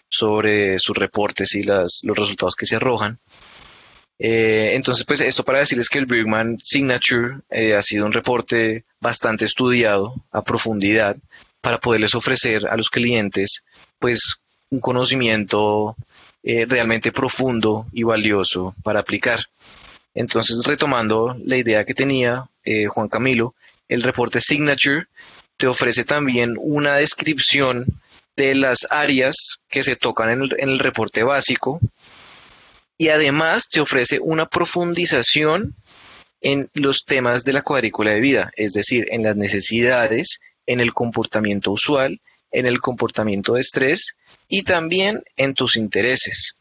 sobre 0.08 0.78
sus 0.78 0.96
reportes 0.96 1.54
y 1.54 1.62
las, 1.62 2.00
los 2.02 2.18
resultados 2.18 2.56
que 2.56 2.66
se 2.66 2.76
arrojan. 2.76 3.18
Eh, 4.18 4.74
entonces, 4.74 5.06
pues 5.06 5.22
esto 5.22 5.44
para 5.44 5.60
decirles 5.60 5.88
que 5.88 5.98
el 5.98 6.04
Birman 6.04 6.58
Signature 6.62 7.38
eh, 7.48 7.74
ha 7.74 7.80
sido 7.80 8.04
un 8.04 8.12
reporte 8.12 8.84
bastante 9.00 9.46
estudiado 9.46 10.14
a 10.30 10.42
profundidad 10.44 11.16
para 11.62 11.78
poderles 11.78 12.14
ofrecer 12.14 12.66
a 12.66 12.76
los 12.76 12.90
clientes 12.90 13.64
pues 13.98 14.40
un 14.70 14.80
conocimiento 14.80 15.96
eh, 16.42 16.64
realmente 16.66 17.12
profundo 17.12 17.86
y 17.92 18.02
valioso 18.02 18.74
para 18.82 19.00
aplicar. 19.00 19.44
Entonces, 20.14 20.62
retomando 20.64 21.36
la 21.44 21.56
idea 21.56 21.84
que 21.84 21.94
tenía 21.94 22.44
Juan 22.88 23.08
Camilo, 23.08 23.54
el 23.88 24.02
reporte 24.02 24.40
Signature 24.40 25.06
te 25.56 25.66
ofrece 25.66 26.04
también 26.04 26.54
una 26.58 26.96
descripción 26.96 27.84
de 28.34 28.54
las 28.54 28.86
áreas 28.88 29.60
que 29.68 29.82
se 29.82 29.96
tocan 29.96 30.30
en 30.30 30.48
el, 30.70 30.78
reporte 30.78 31.22
básico 31.22 31.80
y 32.96 33.08
además 33.08 33.68
te 33.68 33.80
ofrece 33.80 34.18
una 34.20 34.46
profundización 34.46 35.74
en 36.40 36.68
los 36.72 37.04
temas 37.04 37.44
de 37.44 37.52
la 37.52 37.62
cuadrícula 37.62 38.12
de 38.12 38.20
vida, 38.20 38.52
es 38.56 38.72
decir, 38.72 39.06
en 39.10 39.24
las 39.24 39.36
necesidades, 39.36 40.40
en 40.66 40.80
el 40.80 40.94
comportamiento 40.94 41.72
usual, 41.72 42.20
en 42.50 42.66
el 42.66 42.80
comportamiento 42.80 43.54
de 43.54 43.60
estrés 43.60 44.16
y 44.48 44.62
también 44.62 45.22
en 45.36 45.54
tus 45.54 45.76
intereses. 45.76 46.56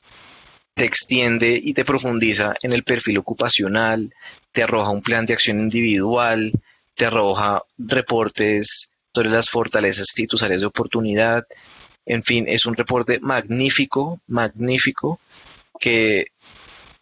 Te 0.74 0.86
extiende 0.86 1.60
y 1.62 1.74
te 1.74 1.86
profundiza 1.86 2.54
en 2.62 2.74
el 2.74 2.84
perfil 2.84 3.18
ocupacional, 3.18 4.14
te 4.52 4.64
arroja 4.64 4.92
un 4.92 5.02
plan 5.02 5.26
de 5.26 5.34
acción 5.34 5.60
individual, 5.60 6.54
te 6.96 7.06
arroja 7.06 7.64
reportes 7.78 8.92
sobre 9.14 9.30
las 9.30 9.50
fortalezas 9.50 10.08
y 10.18 10.28
tus 10.28 10.44
áreas 10.44 10.62
de 10.62 10.68
oportunidad. 10.68 11.46
En 12.06 12.24
fin, 12.24 12.46
es 12.48 12.66
un 12.66 12.76
reporte 12.76 13.20
magnífico, 13.20 14.20
magnífico, 14.28 15.20
que 15.80 16.28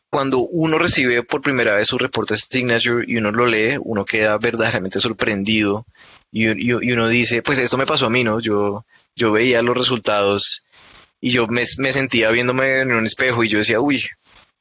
cuando 0.09 0.39
uno 0.39 0.77
recibe 0.77 1.23
por 1.23 1.41
primera 1.41 1.75
vez 1.75 1.87
su 1.87 1.97
reporte 1.97 2.37
Signature 2.37 3.05
y 3.07 3.17
uno 3.17 3.31
lo 3.31 3.45
lee, 3.45 3.77
uno 3.79 4.05
queda 4.05 4.37
verdaderamente 4.37 4.99
sorprendido 4.99 5.85
y, 6.31 6.71
uno 6.71 7.07
dice, 7.07 7.41
pues 7.41 7.59
esto 7.59 7.77
me 7.77 7.85
pasó 7.85 8.07
a 8.07 8.09
mí, 8.09 8.23
¿no? 8.23 8.39
Yo, 8.39 8.85
yo 9.15 9.31
veía 9.31 9.61
los 9.61 9.77
resultados 9.77 10.63
y 11.19 11.31
yo 11.31 11.47
me, 11.47 11.65
sentía 11.65 12.29
viéndome 12.31 12.81
en 12.81 12.91
un 12.91 13.05
espejo 13.05 13.43
y 13.43 13.49
yo 13.49 13.59
decía, 13.59 13.79
uy, 13.79 14.03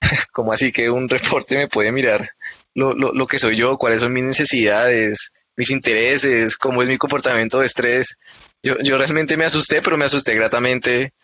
¿cómo 0.33 0.53
así 0.53 0.73
que 0.73 0.91
un 0.91 1.09
reporte 1.09 1.57
me 1.57 1.69
puede 1.69 1.93
mirar 1.93 2.31
lo, 2.75 2.93
lo, 2.93 3.13
lo 3.13 3.27
que 3.27 3.39
soy 3.39 3.57
yo, 3.57 3.77
cuáles 3.77 4.01
son 4.01 4.13
mis 4.13 4.25
necesidades, 4.25 5.33
mis 5.57 5.71
intereses, 5.71 6.57
cómo 6.57 6.83
es 6.83 6.89
mi 6.89 6.99
comportamiento 6.99 7.59
de 7.59 7.65
estrés. 7.65 8.19
Yo, 8.63 8.75
yo 8.83 8.99
realmente 8.99 9.37
me 9.37 9.47
asusté, 9.47 9.81
pero 9.81 9.97
me 9.97 10.05
asusté 10.05 10.35
gratamente 10.35 11.15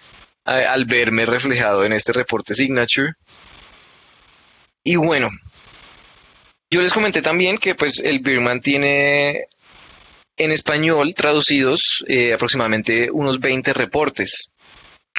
al 0.44 0.87
verme 0.87 1.24
reflejado 1.24 1.85
en 1.85 1.92
este 1.92 2.12
reporte 2.12 2.55
Signature. 2.55 3.12
Y 4.83 4.96
bueno, 4.96 5.28
yo 6.70 6.81
les 6.83 6.92
comenté 6.92 7.22
también 7.22 7.59
que 7.59 7.74
pues 7.74 8.00
el 8.00 8.20
Birman 8.20 8.61
tiene 8.61 9.46
en 10.37 10.53
español 10.53 11.14
traducidos 11.14 12.05
eh, 12.07 12.33
aproximadamente 12.33 13.11
unos 13.11 13.40
20 13.40 13.73
reportes. 13.73 14.51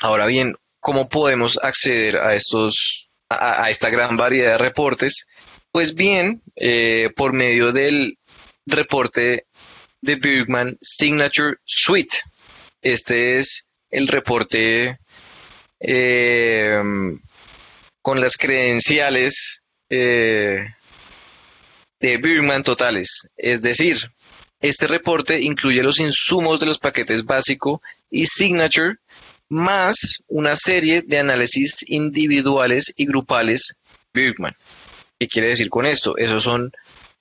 Ahora 0.01 0.25
bien, 0.25 0.55
¿cómo 0.79 1.07
podemos 1.07 1.59
acceder 1.61 2.17
a 2.17 2.33
estos 2.33 3.09
a, 3.29 3.69
esta 3.69 3.89
gran 3.89 4.17
variedad 4.17 4.53
de 4.53 4.57
reportes? 4.57 5.25
Pues 5.71 5.95
bien, 5.95 6.41
eh, 6.55 7.09
por 7.15 7.33
medio 7.33 7.71
del 7.71 8.17
reporte 8.65 9.45
de 10.01 10.15
Bergman 10.15 10.77
Signature 10.81 11.57
Suite. 11.63 12.17
Este 12.81 13.37
es 13.37 13.67
el 13.89 14.07
reporte 14.07 14.99
eh, 15.79 16.81
con 18.01 18.19
las 18.21 18.37
credenciales 18.37 19.61
de 19.89 20.67
Bergman 21.99 22.63
totales. 22.63 23.27
Es 23.37 23.61
decir, 23.61 24.11
este 24.63 24.87
reporte 24.87 25.41
incluye 25.41 25.83
los 25.83 25.99
insumos 25.99 26.57
de 26.57 26.65
los 26.65 26.79
paquetes 26.79 27.25
básico 27.25 27.81
y 28.09 28.27
Signature 28.27 28.95
más 29.49 30.23
una 30.29 30.55
serie 30.55 31.01
de 31.01 31.19
análisis 31.19 31.83
individuales 31.85 32.93
y 32.95 33.05
grupales 33.05 33.75
Bergman. 34.13 34.55
¿Qué 35.19 35.27
quiere 35.27 35.49
decir 35.49 35.69
con 35.69 35.85
esto? 35.85 36.15
Esos 36.17 36.43
son 36.43 36.71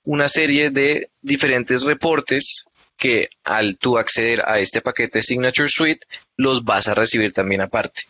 una 0.05 0.29
serie 0.29 0.69
de 0.69 1.09
diferentes 1.21 1.81
reportes 1.81 2.63
que 2.95 3.27
al 3.43 3.77
tú 3.77 3.97
acceder 3.97 4.41
a 4.47 4.59
este 4.59 4.79
paquete 4.79 5.21
Signature 5.21 5.67
Suite 5.67 6.07
los 6.37 6.63
vas 6.63 6.87
a 6.87 6.93
recibir 6.93 7.33
también 7.33 7.59
aparte. 7.59 8.03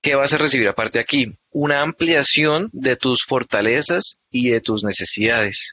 ¿Qué 0.00 0.14
vas 0.14 0.32
a 0.34 0.38
recibir 0.38 0.68
aparte 0.68 1.00
aquí? 1.00 1.34
Una 1.50 1.82
ampliación 1.82 2.70
de 2.72 2.94
tus 2.94 3.24
fortalezas 3.26 4.20
y 4.30 4.50
de 4.50 4.60
tus 4.60 4.84
necesidades. 4.84 5.72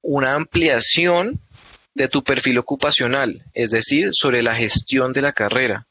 Una 0.00 0.34
ampliación 0.34 1.40
de 1.94 2.08
tu 2.08 2.22
perfil 2.22 2.58
ocupacional, 2.58 3.42
es 3.54 3.70
decir, 3.70 4.10
sobre 4.12 4.42
la 4.42 4.54
gestión 4.54 5.12
de 5.12 5.22
la 5.22 5.32
carrera. 5.32 5.86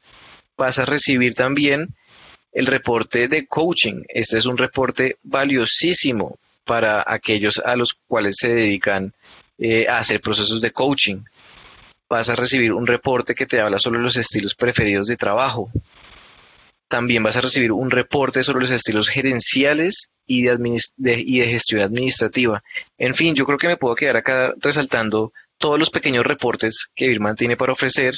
Vas 0.57 0.77
a 0.79 0.85
recibir 0.85 1.33
también 1.33 1.95
el 2.51 2.65
reporte 2.65 3.27
de 3.27 3.47
coaching. 3.47 4.03
Este 4.07 4.37
es 4.37 4.45
un 4.45 4.57
reporte 4.57 5.17
valiosísimo 5.23 6.37
para 6.65 7.03
aquellos 7.05 7.59
a 7.59 7.75
los 7.75 7.93
cuales 8.07 8.35
se 8.37 8.53
dedican 8.53 9.13
eh, 9.57 9.87
a 9.87 9.97
hacer 9.97 10.21
procesos 10.21 10.61
de 10.61 10.71
coaching. 10.71 11.23
Vas 12.09 12.29
a 12.29 12.35
recibir 12.35 12.73
un 12.73 12.85
reporte 12.85 13.33
que 13.33 13.45
te 13.45 13.59
habla 13.59 13.79
sobre 13.79 14.01
los 14.01 14.17
estilos 14.17 14.53
preferidos 14.55 15.07
de 15.07 15.15
trabajo. 15.15 15.71
También 16.87 17.23
vas 17.23 17.37
a 17.37 17.41
recibir 17.41 17.71
un 17.71 17.89
reporte 17.89 18.43
sobre 18.43 18.61
los 18.61 18.71
estilos 18.71 19.09
gerenciales 19.09 20.11
y 20.27 20.43
de, 20.43 20.83
y 20.97 21.39
de 21.39 21.47
gestión 21.47 21.81
administrativa. 21.81 22.61
En 22.99 23.15
fin, 23.15 23.33
yo 23.33 23.45
creo 23.45 23.57
que 23.57 23.67
me 23.67 23.77
puedo 23.77 23.95
quedar 23.95 24.17
acá 24.17 24.53
resaltando 24.59 25.33
todos 25.63 25.79
los 25.79 25.91
pequeños 25.91 26.25
reportes 26.25 26.89
que 26.93 27.07
Birman 27.07 27.37
tiene 27.37 27.55
para 27.55 27.71
ofrecer. 27.71 28.15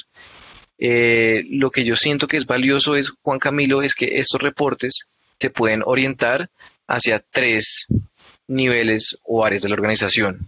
Eh, 0.80 1.44
lo 1.52 1.70
que 1.70 1.86
yo 1.86 1.96
siento 1.96 2.26
que 2.26 2.38
es 2.38 2.48
valioso 2.48 2.96
es, 2.96 3.12
Juan 3.22 3.38
Camilo, 3.38 3.84
es 3.84 3.94
que 3.94 4.18
estos 4.18 4.42
reportes 4.42 5.06
se 5.40 5.52
pueden 5.52 5.84
orientar 5.86 6.50
hacia 6.88 7.20
tres 7.20 7.86
niveles 8.48 9.20
o 9.22 9.46
áreas 9.46 9.62
de 9.62 9.70
la 9.70 9.76
organización. 9.76 10.48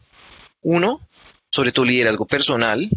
Uno, 0.63 1.07
sobre 1.51 1.71
tu 1.71 1.85
liderazgo 1.85 2.25
personal. 2.25 2.89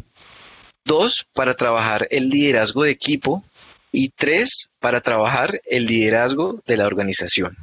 Dos, 0.82 1.26
para 1.34 1.54
trabajar 1.54 2.08
el 2.10 2.30
liderazgo 2.30 2.84
de 2.84 2.92
equipo. 2.92 3.44
Y 3.92 4.08
tres, 4.16 4.70
para 4.78 5.02
trabajar 5.02 5.60
el 5.66 5.84
liderazgo 5.84 6.62
de 6.66 6.78
la 6.78 6.86
organización. 6.86 7.54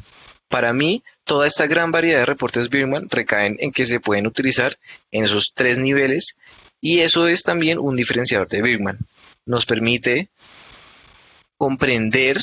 Para 0.50 0.72
mí, 0.72 1.02
toda 1.28 1.46
esta 1.46 1.68
gran 1.68 1.92
variedad 1.92 2.20
de 2.20 2.26
reportes 2.26 2.70
Birman 2.70 3.10
recaen 3.10 3.58
en 3.60 3.72
que 3.72 3.86
se 3.86 4.00
pueden 4.00 4.26
utilizar 4.26 4.74
en 5.12 5.24
esos 5.24 5.52
tres 5.54 5.78
niveles 5.78 6.38
y 6.82 7.02
eso 7.02 7.28
es 7.28 7.44
también 7.44 7.78
un 7.78 7.96
diferenciador 7.96 8.48
de 8.48 8.62
Birman. 8.62 8.98
Nos 9.46 9.66
permite 9.66 10.30
comprender 11.58 12.40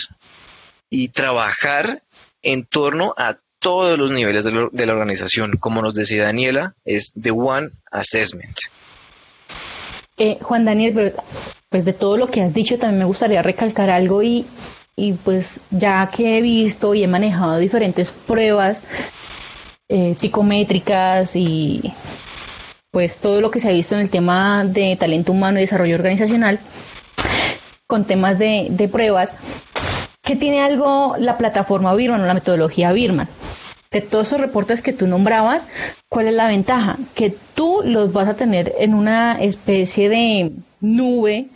y 0.91 1.09
trabajar 1.09 2.03
en 2.43 2.65
torno 2.65 3.15
a 3.17 3.39
todos 3.59 3.99
los 3.99 4.11
niveles 4.11 4.45
de, 4.45 4.87
la 4.87 4.93
organización. 4.93 5.57
Como 5.57 5.81
nos 5.81 5.95
decía 5.95 6.25
Daniela, 6.25 6.75
es 6.85 7.13
The 7.21 7.31
One 7.31 7.71
Assessment. 7.91 8.57
Eh, 10.19 10.37
Juan 10.43 10.65
Daniel, 10.65 11.15
pues 11.71 11.85
de 11.85 11.95
todo 11.95 12.19
lo 12.19 12.31
que 12.31 12.43
has 12.43 12.53
dicho, 12.53 12.79
también 12.79 12.99
me 13.01 13.05
gustaría 13.07 13.43
recalcar 13.43 13.89
algo 13.89 14.23
y, 14.23 14.45
y 14.97 15.13
pues 15.15 15.61
ya 15.71 16.11
que 16.15 16.39
he 16.39 16.43
visto 16.43 16.95
y 16.95 17.05
he 17.05 17.09
manejado 17.09 17.59
diferentes 17.59 18.13
pruebas 18.13 18.85
eh, 19.89 20.15
psicométricas 20.15 21.37
y 21.37 21.93
pues 22.91 23.19
todo 23.19 23.41
lo 23.41 23.51
que 23.51 23.61
se 23.61 23.69
ha 23.69 23.73
visto 23.73 23.95
en 23.95 24.03
el 24.03 24.11
tema 24.11 24.65
de 24.65 24.97
talento 24.97 25.33
humano 25.33 25.59
y 25.59 25.63
desarrollo 25.63 25.97
organizacional, 25.97 26.61
con 27.89 28.05
temas 28.05 28.39
de, 28.39 28.69
de 28.71 28.89
pruebas, 28.89 29.35
que 30.23 30.37
tiene 30.37 30.63
algo 30.63 31.17
la 31.19 31.37
plataforma 31.37 31.95
Birman 31.95 32.21
o 32.21 32.27
la 32.27 32.35
metodología 32.35 32.93
Birman 32.93 33.29
de 33.95 34.01
todos 34.01 34.27
esos 34.27 34.41
reportes 34.41 34.83
que 34.83 34.93
tú 34.93 35.07
nombrabas, 35.07 35.69
¿cuál 36.09 36.27
es 36.27 36.35
la 36.35 36.49
ventaja? 36.49 36.99
Que 37.15 37.35
tú 37.55 37.81
los 37.85 38.13
vas 38.13 38.27
a 38.27 38.35
tener 38.35 38.73
en 38.81 38.93
una 38.93 39.41
especie 39.41 40.09
de 40.09 40.53
nube 40.81 41.49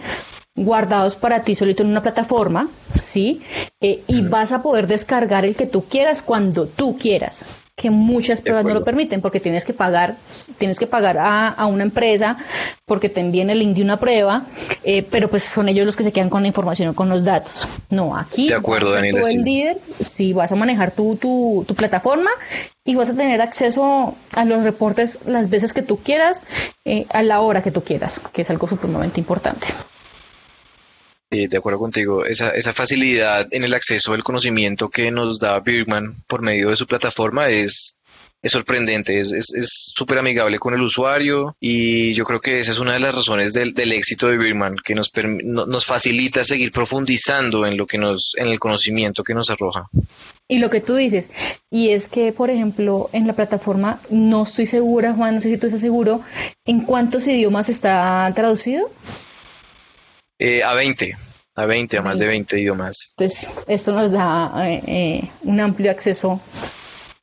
guardados 0.64 1.16
para 1.16 1.42
ti 1.42 1.54
solito 1.54 1.82
en 1.82 1.90
una 1.90 2.02
plataforma 2.02 2.68
¿sí? 3.02 3.42
Eh, 3.80 4.02
y 4.06 4.22
vas 4.22 4.52
a 4.52 4.62
poder 4.62 4.86
descargar 4.86 5.44
el 5.44 5.56
que 5.56 5.66
tú 5.66 5.84
quieras 5.84 6.22
cuando 6.22 6.66
tú 6.66 6.96
quieras 6.98 7.44
que 7.78 7.90
muchas 7.90 8.42
pruebas 8.42 8.64
no 8.64 8.74
lo 8.74 8.84
permiten 8.84 9.20
porque 9.20 9.38
tienes 9.38 9.64
que 9.64 9.72
pagar 9.72 10.16
tienes 10.58 10.78
que 10.80 10.88
pagar 10.88 11.16
a, 11.18 11.66
una 11.66 11.84
empresa 11.84 12.36
porque 12.84 13.08
te 13.08 13.20
envíen 13.20 13.50
el 13.50 13.60
link 13.60 13.76
de 13.76 13.82
una 13.82 13.98
prueba 13.98 14.42
eh, 14.82 15.06
pero 15.08 15.28
pues 15.30 15.44
son 15.44 15.68
ellos 15.68 15.86
los 15.86 15.96
que 15.96 16.02
se 16.02 16.10
quedan 16.10 16.28
con 16.28 16.42
la 16.42 16.48
información 16.48 16.88
o 16.88 16.94
con 16.94 17.08
los 17.08 17.24
datos. 17.24 17.68
No 17.88 18.16
aquí 18.16 18.48
de 18.48 18.56
acuerdo 18.56 18.94
tú 18.94 19.26
el 19.26 19.44
líder 19.44 19.78
si 20.00 20.32
vas 20.32 20.50
a 20.50 20.56
manejar 20.56 20.90
tu, 20.90 21.16
tu, 21.16 21.64
tu 21.68 21.74
plataforma 21.76 22.30
y 22.84 22.96
vas 22.96 23.10
a 23.10 23.14
tener 23.14 23.40
acceso 23.40 24.16
a 24.32 24.44
los 24.44 24.64
reportes 24.64 25.20
las 25.24 25.48
veces 25.48 25.72
que 25.72 25.82
tú 25.82 25.98
quieras 25.98 26.42
eh, 26.84 27.06
a 27.10 27.22
la 27.22 27.40
hora 27.40 27.62
que 27.62 27.70
tú 27.70 27.82
quieras 27.82 28.20
que 28.32 28.42
es 28.42 28.50
algo 28.50 28.66
supremamente 28.66 29.20
importante 29.20 29.68
de 31.30 31.58
acuerdo 31.58 31.78
contigo, 31.78 32.24
esa, 32.24 32.50
esa 32.50 32.72
facilidad 32.72 33.48
en 33.50 33.62
el 33.64 33.74
acceso 33.74 34.14
al 34.14 34.24
conocimiento 34.24 34.88
que 34.88 35.10
nos 35.10 35.38
da 35.38 35.60
Birgman 35.60 36.16
por 36.26 36.40
medio 36.42 36.70
de 36.70 36.76
su 36.76 36.86
plataforma 36.86 37.48
es, 37.50 37.96
sorprendente, 38.44 39.18
es 39.18 39.34
súper 39.94 40.18
amigable 40.18 40.58
con 40.58 40.72
el 40.72 40.80
usuario 40.80 41.54
y 41.60 42.14
yo 42.14 42.24
creo 42.24 42.40
que 42.40 42.58
esa 42.58 42.70
es 42.70 42.78
una 42.78 42.94
de 42.94 43.00
las 43.00 43.14
razones 43.14 43.52
del, 43.52 43.74
del 43.74 43.92
éxito 43.92 44.28
de 44.28 44.38
Birman, 44.38 44.76
que 44.82 44.94
nos, 44.94 45.12
nos 45.44 45.84
facilita 45.84 46.44
seguir 46.44 46.72
profundizando 46.72 47.66
en 47.66 47.76
lo 47.76 47.86
que 47.86 47.98
nos, 47.98 48.32
en 48.36 48.48
el 48.48 48.58
conocimiento 48.58 49.22
que 49.22 49.34
nos 49.34 49.50
arroja. 49.50 49.90
Y 50.50 50.60
lo 50.60 50.70
que 50.70 50.80
tú 50.80 50.94
dices, 50.94 51.28
y 51.70 51.90
es 51.90 52.08
que, 52.08 52.32
por 52.32 52.48
ejemplo, 52.48 53.10
en 53.12 53.26
la 53.26 53.34
plataforma, 53.34 54.00
no 54.08 54.44
estoy 54.44 54.64
segura, 54.64 55.12
Juan, 55.12 55.34
no 55.34 55.40
sé 55.42 55.50
si 55.50 55.58
tú 55.58 55.66
estás 55.66 55.82
seguro, 55.82 56.22
¿en 56.64 56.80
cuántos 56.80 57.26
idiomas 57.26 57.68
está 57.68 58.32
traducido? 58.34 58.90
Eh, 60.38 60.62
a 60.62 60.74
20, 60.74 61.16
a 61.56 61.66
20, 61.66 61.98
a 61.98 62.02
más 62.02 62.18
de 62.18 62.26
20 62.26 62.60
idiomas. 62.60 63.12
Entonces, 63.16 63.48
esto 63.66 63.92
nos 63.92 64.12
da 64.12 64.52
eh, 64.68 64.82
eh, 64.86 65.30
un 65.42 65.60
amplio 65.60 65.90
acceso. 65.90 66.40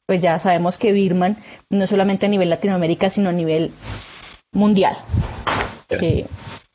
Pues 0.05 0.21
ya 0.21 0.37
sabemos 0.37 0.77
que 0.77 0.91
Birman 0.91 1.37
no 1.69 1.87
solamente 1.87 2.25
a 2.25 2.29
nivel 2.29 2.49
Latinoamérica, 2.49 3.09
sino 3.09 3.29
a 3.29 3.33
nivel 3.33 3.71
mundial. 4.51 4.95
Sí 5.89 6.25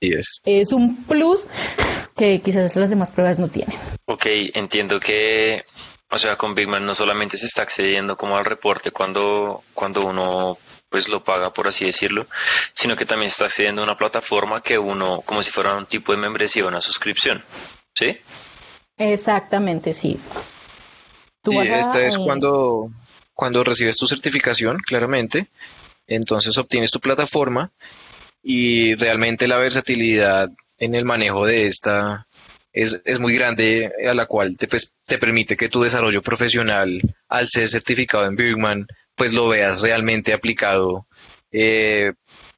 es. 0.01 0.41
es 0.45 0.73
un 0.73 1.05
plus 1.05 1.47
que 2.17 2.41
quizás 2.41 2.75
las 2.77 2.91
demás 2.91 3.13
pruebas 3.13 3.39
no 3.39 3.49
tienen. 3.49 3.77
Ok, 4.07 4.27
entiendo 4.55 4.99
que, 4.99 5.65
o 6.11 6.19
sea, 6.19 6.37
con 6.37 6.55
Bigman 6.55 6.85
no 6.85 6.95
solamente 6.95 7.37
se 7.37 7.47
está 7.47 7.63
accediendo 7.63 8.17
como 8.17 8.37
al 8.37 8.45
reporte 8.45 8.91
cuando, 8.91 9.63
cuando 9.75 10.07
uno 10.07 10.59
pues 10.91 11.09
lo 11.09 11.25
paga, 11.25 11.53
por 11.53 11.69
así 11.69 11.87
decirlo, 11.87 12.27
sino 12.75 12.97
que 12.97 13.07
también 13.07 13.29
está 13.29 13.47
accediendo 13.47 13.81
a 13.81 13.85
una 13.85 13.97
plataforma 13.97 14.61
que 14.61 14.77
uno, 14.77 15.23
como 15.23 15.43
si 15.43 15.51
fuera 15.51 15.75
un 15.75 15.87
tipo 15.87 16.13
de 16.13 16.19
membresía, 16.19 16.67
una 16.67 16.81
suscripción. 16.81 17.43
¿Sí? 17.95 18.19
Exactamente, 18.99 19.93
sí. 19.93 20.19
sí, 21.45 21.59
esta 21.59 22.05
es 22.05 22.19
cuando, 22.19 22.91
cuando 23.33 23.65
recibes 23.65 23.97
tu 23.97 24.07
certificación, 24.07 24.79
claramente. 24.79 25.47
Entonces 26.07 26.59
obtienes 26.59 26.91
tu 26.91 27.01
plataforma 27.01 27.71
y 28.43 28.95
realmente 28.97 29.47
la 29.47 29.57
versatilidad 29.57 30.51
en 30.77 30.95
el 30.95 31.05
manejo 31.05 31.47
de 31.47 31.67
esta 31.67 32.27
es, 32.73 33.01
es 33.05 33.21
muy 33.21 33.35
grande, 33.35 33.93
a 34.09 34.15
la 34.15 34.27
cual 34.27 34.57
te, 34.57 34.67
pues, 34.67 34.95
te 35.05 35.19
permite 35.19 35.57
que 35.57 35.69
tu 35.69 35.83
desarrollo 35.83 36.21
profesional, 36.23 37.01
al 37.29 37.49
ser 37.49 37.69
certificado 37.69 38.27
en 38.27 38.37
Birgman, 38.37 38.87
pues 39.21 39.35
lo 39.35 39.49
veas 39.49 39.83
realmente 39.83 40.33
aplicado 40.33 41.07
eh, 41.53 42.15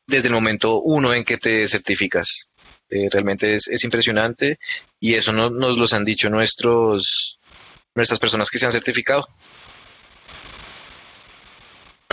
desde 0.06 0.28
el 0.28 0.34
momento 0.34 0.80
uno 0.80 1.12
en 1.12 1.24
que 1.24 1.36
te 1.36 1.66
certificas. 1.66 2.50
Eh, 2.88 3.08
realmente 3.10 3.56
es, 3.56 3.82
impresionante 3.82 4.60
y 5.00 5.14
eso 5.14 5.32
no, 5.32 5.50
nos 5.50 5.76
lo 5.76 5.86
han 5.90 6.04
dicho 6.04 6.30
nuestros, 6.30 7.40
nuestras 7.96 8.20
personas 8.20 8.48
que 8.48 8.60
se 8.60 8.66
han 8.66 8.70
certificado. 8.70 9.26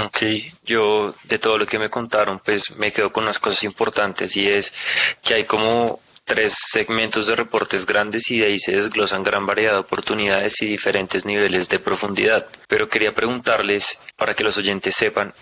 Ok, 0.03 0.23
yo 0.63 1.13
de 1.25 1.37
todo 1.37 1.59
lo 1.59 1.67
que 1.67 1.77
me 1.77 1.91
contaron, 1.91 2.39
pues 2.39 2.75
me 2.75 2.91
quedo 2.91 3.11
con 3.11 3.25
unas 3.25 3.37
cosas 3.37 3.63
importantes 3.65 4.35
y 4.35 4.47
es 4.47 4.73
que 5.21 5.35
hay 5.35 5.43
como 5.43 5.99
tres 6.29 6.53
segmentos 6.53 7.25
de 7.25 7.35
reportes 7.35 7.87
grandes 7.87 8.29
y 8.29 8.37
de 8.37 8.45
ahí 8.45 8.59
se 8.59 8.73
desglosan 8.73 9.23
gran 9.23 9.47
variedad 9.47 9.73
de 9.73 9.79
oportunidades 9.79 10.61
y 10.61 10.67
diferentes 10.67 11.25
niveles 11.25 11.69
de 11.69 11.79
profundidad. 11.79 12.45
Pero 12.67 12.87
quería 12.87 13.15
preguntarles, 13.15 13.97
para 14.15 14.35
que 14.35 14.43
los 14.43 14.55
oyentes 14.59 14.95
sepan, 14.95 15.33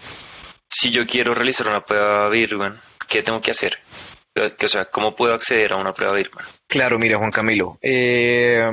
si 0.69 0.89
yo 0.89 1.05
quiero 1.05 1.33
realizar 1.33 1.67
una 1.67 1.81
prueba 1.81 2.29
Birman, 2.29 2.79
¿qué 3.09 3.21
tengo 3.21 3.41
que 3.41 3.51
hacer? 3.51 3.77
O 4.33 4.67
sea, 4.67 4.85
¿cómo 4.85 5.13
puedo 5.13 5.33
acceder 5.33 5.73
a 5.73 5.75
una 5.75 5.93
prueba 5.93 6.15
Birman? 6.15 6.45
Claro, 6.67 6.97
mira, 6.97 7.17
Juan 7.17 7.31
Camilo. 7.31 7.77
Eh, 7.81 8.71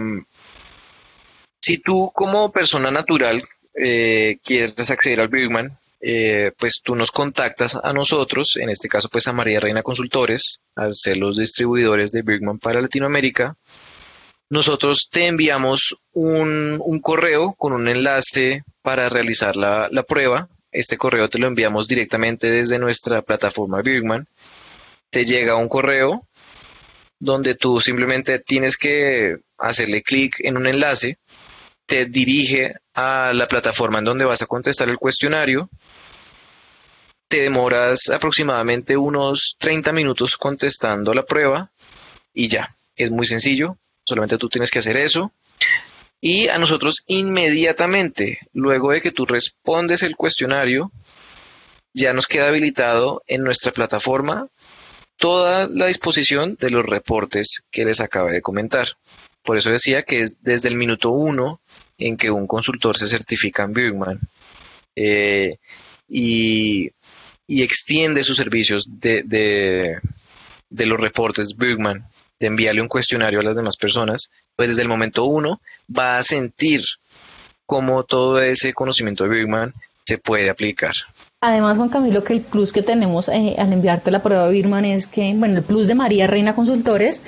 si 1.61 1.79
tú 1.79 2.13
como 2.15 2.53
persona 2.53 2.93
natural 2.93 3.43
eh, 3.75 4.37
quieres 4.45 4.89
acceder 4.89 5.21
al 5.21 5.29
Birman, 5.29 5.77
eh, 6.07 6.53
pues 6.59 6.83
tú 6.85 6.95
nos 6.95 7.11
contactas 7.11 7.79
a 7.83 7.95
nosotros, 7.95 8.57
en 8.57 8.69
este 8.69 8.89
caso 8.89 9.09
pues 9.09 9.27
a 9.27 9.33
María 9.33 9.59
Reina 9.59 9.83
Consultores, 9.83 10.61
al 10.75 10.95
ser 10.95 11.17
los 11.17 11.39
distribuidores 11.39 12.13
de 12.13 12.21
Birman 12.21 12.59
para 12.59 12.83
Latinoamérica. 12.83 13.57
Nosotros 14.51 15.09
te 15.11 15.27
enviamos 15.27 15.97
un, 16.13 16.79
correo 17.03 17.55
con 17.55 17.73
un 17.73 17.89
enlace 17.89 18.65
para 18.83 19.09
realizar 19.09 19.57
la, 19.57 19.89
prueba. 20.07 20.51
Este 20.71 20.99
correo 20.99 21.31
te 21.31 21.39
lo 21.39 21.47
enviamos 21.47 21.89
directamente 21.89 22.51
desde 22.51 22.79
nuestra 22.79 23.23
plataforma 23.23 23.81
Birman. 23.81 24.27
Te 25.09 25.25
llega 25.25 25.57
un 25.57 25.71
correo 25.71 26.27
donde 27.19 27.55
tú 27.55 27.81
simplemente 27.81 28.41
tienes 28.41 28.77
que 28.77 29.39
hacerle 29.57 30.03
clic 30.03 30.35
en 30.41 30.59
un 30.59 30.67
enlace, 30.67 31.17
te 31.87 32.07
dirige 32.07 32.75
a 32.95 33.33
la 33.33 33.47
plataforma 33.49 33.99
en 33.99 34.05
donde 34.05 34.25
vas 34.25 34.43
a 34.43 34.47
contestar 34.47 34.89
el 34.89 34.99
cuestionario 34.99 35.69
te 37.29 37.41
demoras 37.43 38.11
aproximadamente 38.11 38.97
unos 38.97 39.57
30 39.59 39.93
minutos 39.93 40.37
contestando 40.37 41.13
la 41.15 41.25
prueba 41.25 41.71
y 42.33 42.49
ya, 42.49 42.77
es 42.97 43.11
muy 43.11 43.27
sencillo, 43.27 43.77
solamente 44.05 44.39
tú 44.39 44.49
tienes 44.49 44.71
que 44.71 44.81
hacer 44.81 44.97
eso. 44.97 45.33
Y 46.21 46.49
a 46.49 46.59
nosotros 46.59 47.03
inmediatamente, 47.07 48.39
luego 48.53 48.93
de 48.93 49.01
que 49.01 49.11
tú 49.11 49.27
respondes 49.27 50.03
el 50.03 50.17
cuestionario, 50.17 50.91
ya 51.93 52.13
nos 52.13 52.27
queda 52.27 52.49
habilitado 52.49 53.23
en 53.27 53.43
nuestra 53.43 53.73
plataforma 53.73 54.49
toda 55.17 55.69
la 55.71 55.87
disposición 55.87 56.57
de 56.59 56.71
los 56.71 56.85
reportes 56.85 57.63
que 57.71 57.85
les 57.85 58.01
acabé 58.01 58.33
de 58.33 58.43
comentar. 58.43 58.97
Por 59.43 59.57
eso 59.57 59.71
decía 59.71 60.03
que 60.03 60.21
es 60.21 60.43
desde 60.43 60.69
el 60.69 60.77
minuto 60.77 61.11
uno 61.11 61.61
en 61.99 62.17
que 62.17 62.31
un 62.31 62.47
consultor 62.47 62.97
se 62.97 63.07
certifica 63.07 63.65
en 63.65 63.73
Birgman. 63.73 64.21
Eh, 64.97 65.57
y 66.09 66.93
extiende 67.63 68.23
sus 68.23 68.37
servicios 68.37 68.87
de, 68.89 70.01
los 70.71 71.01
reportes 71.01 71.57
Bergman, 71.57 72.07
de 72.39 72.47
enviarle 72.47 72.83
un 72.83 72.89
cuestionario 72.89 73.41
a 73.41 73.43
las 73.43 73.57
demás 73.57 73.77
personas, 73.77 74.31
pues 74.57 74.71
desde 74.71 74.83
el 74.83 74.89
momento 74.89 75.25
uno 75.25 75.61
va 75.97 76.15
a 76.15 76.23
sentir 76.23 76.85
cómo 77.67 78.05
todo 78.05 78.41
ese 78.41 78.73
conocimiento 78.73 79.25
de 79.25 79.31
Bergman 79.31 79.75
se 80.07 80.19
puede 80.19 80.51
aplicar. 80.51 80.93
Además, 81.41 81.77
Juan 81.77 81.91
Camilo, 81.91 82.25
que 82.25 82.33
el 82.33 82.41
plus 82.41 82.73
que 82.73 82.83
tenemos 82.83 83.29
eh, 83.29 83.55
al 83.59 83.73
enviarte 83.73 84.11
la 84.11 84.23
prueba 84.23 84.49
Birman 84.49 84.87
es 84.87 85.07
que, 85.07 85.35
bueno, 85.35 85.59
el 85.59 85.63
plus 85.63 85.87
de 85.87 85.95
María 85.95 86.27
Reina 86.27 86.55
Consultores 86.55 87.23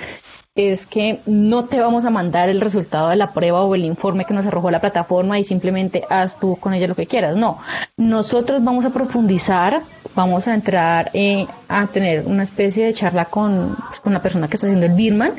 es 0.57 0.87
que 0.87 1.21
no 1.27 1.67
te 1.67 1.79
vamos 1.79 2.07
a 2.07 2.11
mandar 2.11 2.49
el 2.49 2.63
resultado 2.63 3.11
de 3.11 3.17
la 3.17 3.33
prueba 3.33 3.63
o 3.63 3.75
el 3.75 3.85
informe 3.85 4.25
que 4.25 4.33
nos 4.33 4.47
arrojó 4.47 4.71
la 4.71 4.81
plataforma 4.81 5.39
y 5.39 5.45
simplemente 5.45 6.03
haz 6.09 6.39
tú 6.39 6.57
con 6.57 6.73
ella 6.73 6.89
lo 6.89 6.95
que 6.95 7.07
quieras. 7.07 7.37
No, 7.37 7.59
nosotros 7.99 8.65
vamos 8.65 8.87
a 8.87 8.91
profundizar, 8.91 9.83
vamos 10.15 10.49
a 10.49 10.55
entrar 10.55 11.11
eh, 11.13 11.47
a 11.69 11.87
tener 11.87 12.25
una 12.27 12.43
especie 12.43 12.87
de 12.87 12.95
charla 12.95 13.27
con, 13.27 13.77
pues, 13.89 14.01
con, 14.01 14.15
la 14.15 14.23
persona 14.23 14.49
que 14.49 14.57
está 14.57 14.67
haciendo 14.67 14.87
el 14.87 14.95
Birman 14.95 15.33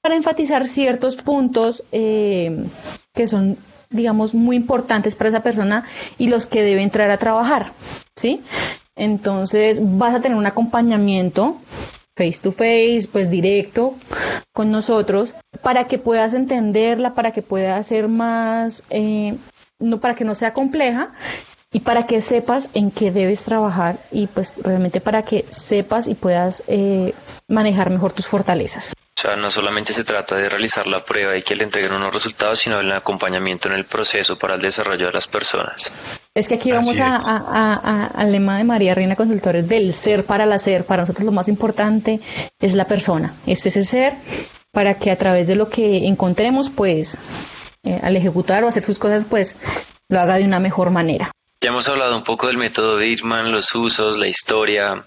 para 0.00 0.14
enfatizar 0.14 0.66
ciertos 0.66 1.16
puntos 1.16 1.82
eh, 1.90 2.64
que 3.12 3.26
son 3.26 3.58
digamos 3.90 4.34
muy 4.34 4.56
importantes 4.56 5.16
para 5.16 5.30
esa 5.30 5.40
persona 5.40 5.84
y 6.16 6.28
los 6.28 6.46
que 6.46 6.62
debe 6.62 6.82
entrar 6.82 7.10
a 7.10 7.18
trabajar, 7.18 7.72
¿sí? 8.14 8.40
Entonces 8.96 9.78
vas 9.80 10.14
a 10.14 10.20
tener 10.20 10.38
un 10.38 10.46
acompañamiento 10.46 11.56
face 12.16 12.38
to 12.42 12.52
face, 12.52 13.08
pues 13.10 13.30
directo 13.30 13.94
con 14.52 14.70
nosotros, 14.70 15.34
para 15.62 15.86
que 15.86 15.98
puedas 15.98 16.34
entenderla, 16.34 17.14
para 17.14 17.32
que 17.32 17.42
pueda 17.42 17.82
ser 17.82 18.08
más, 18.08 18.84
eh, 18.90 19.36
no, 19.78 20.00
para 20.00 20.14
que 20.14 20.24
no 20.24 20.34
sea 20.34 20.52
compleja 20.52 21.12
y 21.72 21.80
para 21.80 22.06
que 22.06 22.20
sepas 22.20 22.70
en 22.74 22.90
qué 22.90 23.10
debes 23.10 23.44
trabajar 23.44 23.98
y 24.12 24.28
pues 24.28 24.54
realmente 24.62 25.00
para 25.00 25.22
que 25.22 25.44
sepas 25.50 26.06
y 26.06 26.14
puedas 26.14 26.62
eh, 26.68 27.12
manejar 27.48 27.90
mejor 27.90 28.12
tus 28.12 28.28
fortalezas. 28.28 28.94
O 29.16 29.20
sea, 29.20 29.36
no 29.36 29.50
solamente 29.50 29.92
se 29.92 30.04
trata 30.04 30.36
de 30.36 30.48
realizar 30.48 30.86
la 30.86 31.04
prueba 31.04 31.36
y 31.36 31.42
que 31.42 31.56
le 31.56 31.64
entreguen 31.64 31.92
unos 31.92 32.12
resultados, 32.12 32.58
sino 32.58 32.78
el 32.78 32.92
acompañamiento 32.92 33.68
en 33.68 33.74
el 33.74 33.84
proceso 33.84 34.38
para 34.38 34.54
el 34.54 34.60
desarrollo 34.60 35.06
de 35.06 35.12
las 35.12 35.26
personas. 35.26 35.92
Es 36.34 36.48
que 36.48 36.56
aquí 36.56 36.72
vamos 36.72 36.96
al 36.98 38.32
lema 38.32 38.58
de 38.58 38.64
María 38.64 38.92
Reina 38.92 39.14
Consultores 39.14 39.68
del 39.68 39.92
ser 39.92 40.24
para 40.24 40.44
el 40.44 40.52
hacer. 40.52 40.84
Para 40.84 41.02
nosotros 41.02 41.24
lo 41.24 41.30
más 41.30 41.46
importante 41.46 42.18
es 42.60 42.74
la 42.74 42.86
persona, 42.86 43.34
es 43.46 43.64
ese 43.66 43.84
ser 43.84 44.14
para 44.72 44.94
que 44.94 45.12
a 45.12 45.16
través 45.16 45.46
de 45.46 45.54
lo 45.54 45.68
que 45.68 46.08
encontremos, 46.08 46.70
pues, 46.70 47.16
eh, 47.84 48.00
al 48.02 48.16
ejecutar 48.16 48.64
o 48.64 48.68
hacer 48.68 48.82
sus 48.82 48.98
cosas, 48.98 49.24
pues, 49.24 49.56
lo 50.08 50.18
haga 50.18 50.36
de 50.36 50.44
una 50.44 50.58
mejor 50.58 50.90
manera. 50.90 51.30
Ya 51.64 51.70
hemos 51.70 51.88
hablado 51.88 52.14
un 52.14 52.22
poco 52.22 52.46
del 52.46 52.58
método 52.58 52.98
Birman, 52.98 53.50
los 53.50 53.74
usos, 53.74 54.18
la 54.18 54.26
historia, 54.26 55.02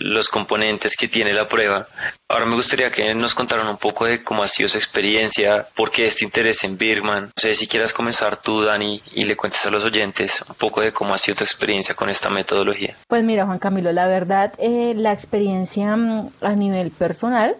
los 0.00 0.28
componentes 0.28 0.96
que 0.96 1.06
tiene 1.06 1.32
la 1.32 1.46
prueba. 1.46 1.86
Ahora 2.28 2.44
me 2.44 2.56
gustaría 2.56 2.90
que 2.90 3.14
nos 3.14 3.36
contaran 3.36 3.68
un 3.68 3.76
poco 3.76 4.06
de 4.06 4.20
cómo 4.24 4.42
ha 4.42 4.48
sido 4.48 4.68
su 4.68 4.78
experiencia, 4.78 5.64
por 5.76 5.92
qué 5.92 6.06
este 6.06 6.24
interés 6.24 6.64
en 6.64 6.76
Birman. 6.76 7.26
No 7.26 7.30
sé 7.36 7.54
si 7.54 7.68
quieras 7.68 7.92
comenzar 7.92 8.36
tú, 8.36 8.64
Dani, 8.64 9.00
y 9.12 9.26
le 9.26 9.36
cuentes 9.36 9.64
a 9.64 9.70
los 9.70 9.84
oyentes 9.84 10.44
un 10.48 10.56
poco 10.56 10.80
de 10.80 10.90
cómo 10.90 11.14
ha 11.14 11.18
sido 11.18 11.36
tu 11.36 11.44
experiencia 11.44 11.94
con 11.94 12.10
esta 12.10 12.30
metodología. 12.30 12.96
Pues 13.06 13.22
mira, 13.22 13.46
Juan 13.46 13.60
Camilo, 13.60 13.92
la 13.92 14.08
verdad, 14.08 14.54
eh, 14.58 14.94
la 14.96 15.12
experiencia 15.12 15.94
mm, 15.94 16.30
a 16.40 16.52
nivel 16.56 16.90
personal 16.90 17.56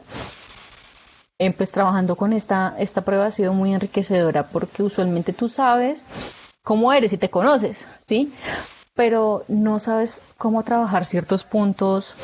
eh, 1.39 1.53
pues 1.53 1.71
trabajando 1.71 2.17
con 2.17 2.33
esta, 2.33 2.75
esta 2.77 3.03
prueba 3.03 3.27
ha 3.27 3.31
sido 3.31 3.53
muy 3.53 3.73
enriquecedora 3.73 4.49
porque 4.49 4.83
usualmente 4.83 5.33
tú 5.33 5.49
sabes 5.49 6.05
cómo 6.63 6.93
eres 6.93 7.13
y 7.13 7.19
te 7.19 7.31
conoces, 7.31 7.87
¿sí? 8.07 8.33
Pero 8.95 9.45
no 9.49 9.79
sabes 9.79 10.23
cómo 10.39 10.63
trabajar 10.63 11.05
ciertos 11.05 11.45
puntos 11.45 12.15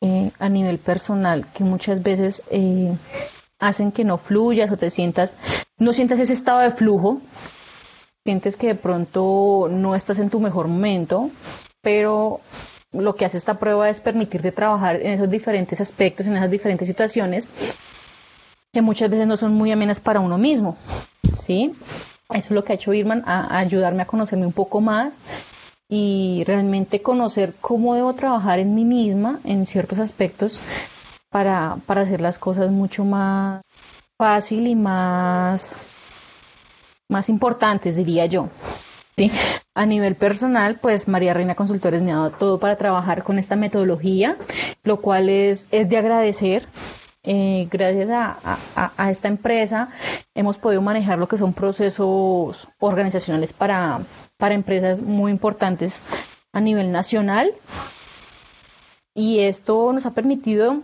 eh, 0.00 0.30
a 0.38 0.48
nivel 0.48 0.78
personal 0.78 1.46
que 1.54 1.64
muchas 1.64 2.02
veces 2.02 2.42
eh, 2.50 2.96
hacen 3.58 3.92
que 3.92 4.04
no 4.04 4.18
fluyas 4.18 4.70
o 4.72 4.76
te 4.76 4.90
sientas, 4.90 5.36
no 5.78 5.92
sientas 5.92 6.18
ese 6.18 6.32
estado 6.32 6.60
de 6.60 6.72
flujo, 6.72 7.20
sientes 8.24 8.56
que 8.56 8.68
de 8.68 8.74
pronto 8.74 9.68
no 9.70 9.94
estás 9.94 10.18
en 10.18 10.30
tu 10.30 10.40
mejor 10.40 10.66
momento, 10.68 11.30
pero 11.80 12.40
lo 12.92 13.14
que 13.14 13.24
hace 13.24 13.38
esta 13.38 13.58
prueba 13.58 13.88
es 13.88 14.00
permitirte 14.00 14.52
trabajar 14.52 14.96
en 14.96 15.12
esos 15.12 15.30
diferentes 15.30 15.80
aspectos, 15.80 16.26
en 16.26 16.36
esas 16.36 16.50
diferentes 16.50 16.88
situaciones 16.88 17.48
que 18.72 18.82
muchas 18.82 19.10
veces 19.10 19.26
no 19.26 19.36
son 19.36 19.54
muy 19.54 19.70
amenas 19.70 20.00
para 20.00 20.20
uno 20.20 20.38
mismo, 20.38 20.76
¿sí? 21.36 21.74
Eso 22.34 22.46
es 22.46 22.50
lo 22.50 22.64
que 22.64 22.72
ha 22.72 22.76
hecho 22.76 22.90
Birman, 22.90 23.22
a, 23.26 23.58
ayudarme 23.58 24.02
a 24.02 24.06
conocerme 24.06 24.46
un 24.46 24.52
poco 24.52 24.80
más 24.80 25.18
y 25.88 26.42
realmente 26.46 27.02
conocer 27.02 27.54
cómo 27.60 27.94
debo 27.94 28.14
trabajar 28.14 28.58
en 28.58 28.74
mí 28.74 28.84
misma 28.84 29.40
en 29.44 29.66
ciertos 29.66 29.98
aspectos 29.98 30.58
para, 31.28 31.76
para 31.86 32.02
hacer 32.02 32.20
las 32.20 32.38
cosas 32.38 32.70
mucho 32.70 33.04
más 33.04 33.62
fácil 34.16 34.66
y 34.66 34.74
más, 34.74 35.76
más 37.08 37.28
importantes, 37.28 37.96
diría 37.96 38.26
yo. 38.26 38.48
¿sí? 39.16 39.30
A 39.74 39.86
nivel 39.86 40.16
personal, 40.16 40.78
pues 40.80 41.08
María 41.08 41.34
Reina 41.34 41.54
Consultores 41.54 42.02
me 42.02 42.12
ha 42.12 42.16
dado 42.16 42.30
todo 42.30 42.58
para 42.58 42.76
trabajar 42.76 43.22
con 43.22 43.38
esta 43.38 43.56
metodología, 43.56 44.36
lo 44.84 45.00
cual 45.00 45.28
es, 45.28 45.68
es 45.70 45.88
de 45.88 45.98
agradecer 45.98 46.68
eh, 47.24 47.68
gracias 47.70 48.10
a, 48.10 49.10
esta 49.10 49.28
empresa 49.28 49.90
hemos 50.34 50.58
podido 50.58 50.82
manejar 50.82 51.18
lo 51.18 51.28
que 51.28 51.38
son 51.38 51.52
procesos 51.52 52.68
organizacionales 52.80 53.52
para, 53.52 54.00
para 54.38 54.54
empresas 54.54 55.00
muy 55.00 55.30
importantes 55.30 56.00
a 56.52 56.60
nivel 56.60 56.90
nacional 56.90 57.52
y 59.14 59.40
esto 59.40 59.92
nos 59.92 60.04
ha 60.06 60.12
permitido 60.12 60.82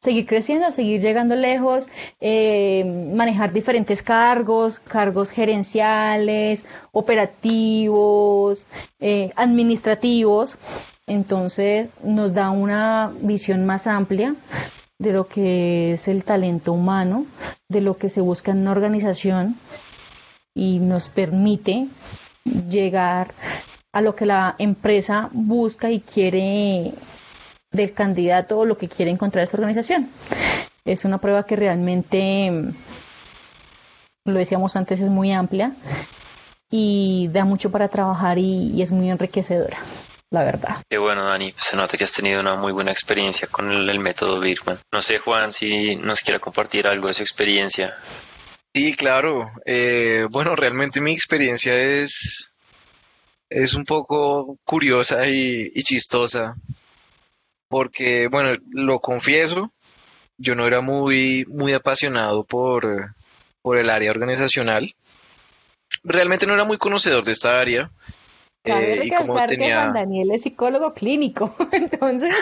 seguir 0.00 0.26
creciendo, 0.26 0.70
seguir 0.72 1.00
llegando 1.00 1.34
lejos, 1.36 1.88
eh, 2.20 2.84
manejar 3.14 3.52
diferentes 3.52 4.02
cargos, 4.02 4.78
cargos 4.78 5.30
gerenciales, 5.30 6.66
operativos, 6.92 8.66
eh, 8.98 9.30
administrativos. 9.36 10.56
Entonces 11.06 11.90
nos 12.02 12.32
da 12.34 12.50
una 12.50 13.12
visión 13.20 13.66
más 13.66 13.86
amplia 13.86 14.34
de 15.00 15.12
lo 15.14 15.26
que 15.26 15.92
es 15.94 16.08
el 16.08 16.24
talento 16.24 16.74
humano, 16.74 17.24
de 17.68 17.80
lo 17.80 17.96
que 17.96 18.10
se 18.10 18.20
busca 18.20 18.52
en 18.52 18.58
una 18.58 18.72
organización 18.72 19.56
y 20.54 20.78
nos 20.78 21.08
permite 21.08 21.88
llegar 22.68 23.32
a 23.92 24.02
lo 24.02 24.14
que 24.14 24.26
la 24.26 24.54
empresa 24.58 25.30
busca 25.32 25.90
y 25.90 26.00
quiere 26.00 26.92
del 27.72 27.94
candidato 27.94 28.58
o 28.58 28.66
lo 28.66 28.76
que 28.76 28.88
quiere 28.88 29.10
encontrar 29.10 29.44
esa 29.44 29.56
organización. 29.56 30.06
Es 30.84 31.06
una 31.06 31.16
prueba 31.16 31.46
que 31.46 31.56
realmente, 31.56 32.52
lo 34.26 34.38
decíamos 34.38 34.76
antes, 34.76 35.00
es 35.00 35.08
muy 35.08 35.32
amplia 35.32 35.72
y 36.70 37.30
da 37.32 37.46
mucho 37.46 37.70
para 37.70 37.88
trabajar 37.88 38.38
y 38.38 38.82
es 38.82 38.92
muy 38.92 39.08
enriquecedora 39.08 39.78
la 40.30 40.44
verdad. 40.44 40.82
Qué 40.88 40.98
bueno, 40.98 41.26
Dani. 41.26 41.52
Se 41.56 41.76
nota 41.76 41.98
que 41.98 42.04
has 42.04 42.12
tenido 42.12 42.40
una 42.40 42.54
muy 42.54 42.72
buena 42.72 42.92
experiencia 42.92 43.48
con 43.48 43.70
el, 43.70 43.98
método 43.98 44.40
Birman. 44.40 44.78
No 44.92 45.02
sé, 45.02 45.18
Juan, 45.18 45.52
si 45.52 45.96
nos 45.96 46.20
quiere 46.20 46.40
compartir 46.40 46.86
algo 46.86 47.08
de 47.08 47.14
su 47.14 47.22
experiencia. 47.22 47.96
Sí, 48.72 48.94
claro. 48.94 49.50
Eh, 49.66 50.26
bueno, 50.30 50.54
realmente 50.54 51.00
mi 51.00 51.12
experiencia 51.12 51.76
es, 51.76 52.54
es 53.48 53.74
un 53.74 53.84
poco 53.84 54.56
curiosa 54.64 55.26
y, 55.26 55.72
chistosa. 55.82 56.54
Porque, 57.68 58.28
bueno, 58.28 58.56
lo 58.70 59.00
confieso, 59.00 59.72
yo 60.38 60.54
no 60.54 60.66
era 60.66 60.80
muy, 60.80 61.44
muy 61.48 61.72
apasionado 61.72 62.44
por, 62.44 63.14
por 63.62 63.78
el 63.78 63.90
área 63.90 64.12
organizacional. 64.12 64.92
Realmente 66.04 66.46
no 66.46 66.54
era 66.54 66.64
muy 66.64 66.78
conocedor 66.78 67.24
de 67.24 67.32
esta 67.32 67.60
área. 67.60 67.90
Cabe 68.62 68.92
eh, 68.92 68.96
recalcar 68.96 69.50
que 69.50 69.72
Juan 69.72 69.94
Daniel 69.94 70.30
es 70.32 70.42
psicólogo 70.42 70.92
clínico, 70.92 71.54
entonces. 71.72 72.36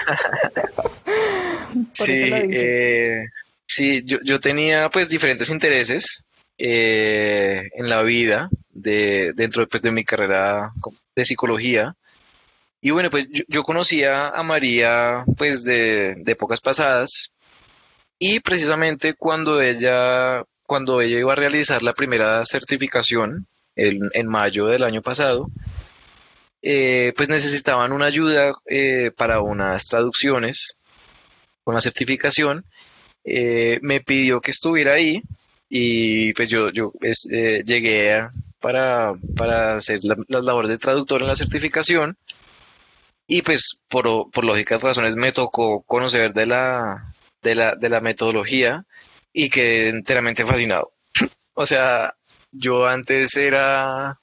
sí, 1.92 2.31
eh, 2.33 3.26
sí 3.66 4.02
yo, 4.04 4.18
yo, 4.24 4.40
tenía 4.40 4.88
pues 4.90 5.09
diferentes 5.09 5.48
intereses 5.48 6.24
eh, 6.59 7.68
en 7.72 7.88
la 7.88 8.02
vida 8.02 8.48
de, 8.68 9.33
dentro 9.37 9.68
pues, 9.68 9.81
de 9.83 9.92
mi 9.92 10.04
carrera 10.04 10.72
de 11.14 11.24
psicología. 11.24 11.94
Y 12.81 12.90
bueno, 12.90 13.11
pues 13.11 13.28
yo, 13.46 13.62
conocía 13.62 14.28
a 14.28 14.42
María 14.42 15.24
pues 15.37 15.64
de, 15.64 16.14
de 16.16 16.33
épocas 16.33 16.61
pasadas 16.61 17.31
y 18.18 18.40
precisamente 18.40 19.14
cuando 19.14 19.61
ella, 19.61 20.44
cuando 20.64 21.00
ella 21.00 21.18
iba 21.18 21.33
a 21.33 21.37
realizar 21.37 21.83
la 21.83 21.92
primera 21.92 22.44
certificación 22.44 23.46
en 23.76 24.26
mayo 24.26 24.66
del 24.66 24.83
año 24.83 25.02
pasado, 25.02 25.48
eh, 26.62 27.12
pues 27.16 27.29
necesitaban 27.29 27.92
una 27.92 28.07
ayuda 28.07 28.53
eh, 28.66 29.11
para 29.16 29.40
unas 29.40 29.87
traducciones 29.87 30.77
con 31.64 31.75
la 31.75 31.81
certificación. 31.81 32.64
Eh, 33.25 33.79
me 33.83 34.01
pidió 34.01 34.40
que 34.40 34.51
estuviera 34.51 34.94
ahí 34.94 35.23
y 35.68 36.33
pues 36.33 36.49
yo, 36.49 36.71
yo 36.71 36.92
llegué 37.64 38.27
para, 38.59 39.12
para 39.37 39.77
hacer 39.77 40.01
las 40.03 40.44
labores 40.44 40.71
de 40.71 40.79
traductor 40.79 41.21
en 41.21 41.29
la 41.29 41.37
certificación 41.37 42.16
y 43.27 43.42
pues 43.42 43.81
por, 43.88 44.31
por 44.31 44.44
lógicas 44.44 44.83
razones 44.83 45.14
me 45.14 45.33
tocó 45.33 45.83
conocer 45.83 46.33
de 46.33 46.47
la, 46.47 47.12
de 47.42 47.55
la, 47.55 47.75
de 47.75 47.88
la 47.90 48.01
metodología 48.01 48.85
y 49.33 49.51
quedé 49.51 49.90
enteramente 49.90 50.47
fascinado. 50.47 50.92
o 51.55 51.66
sea, 51.66 52.14
yo 52.51 52.87
antes 52.87 53.37
era 53.37 54.18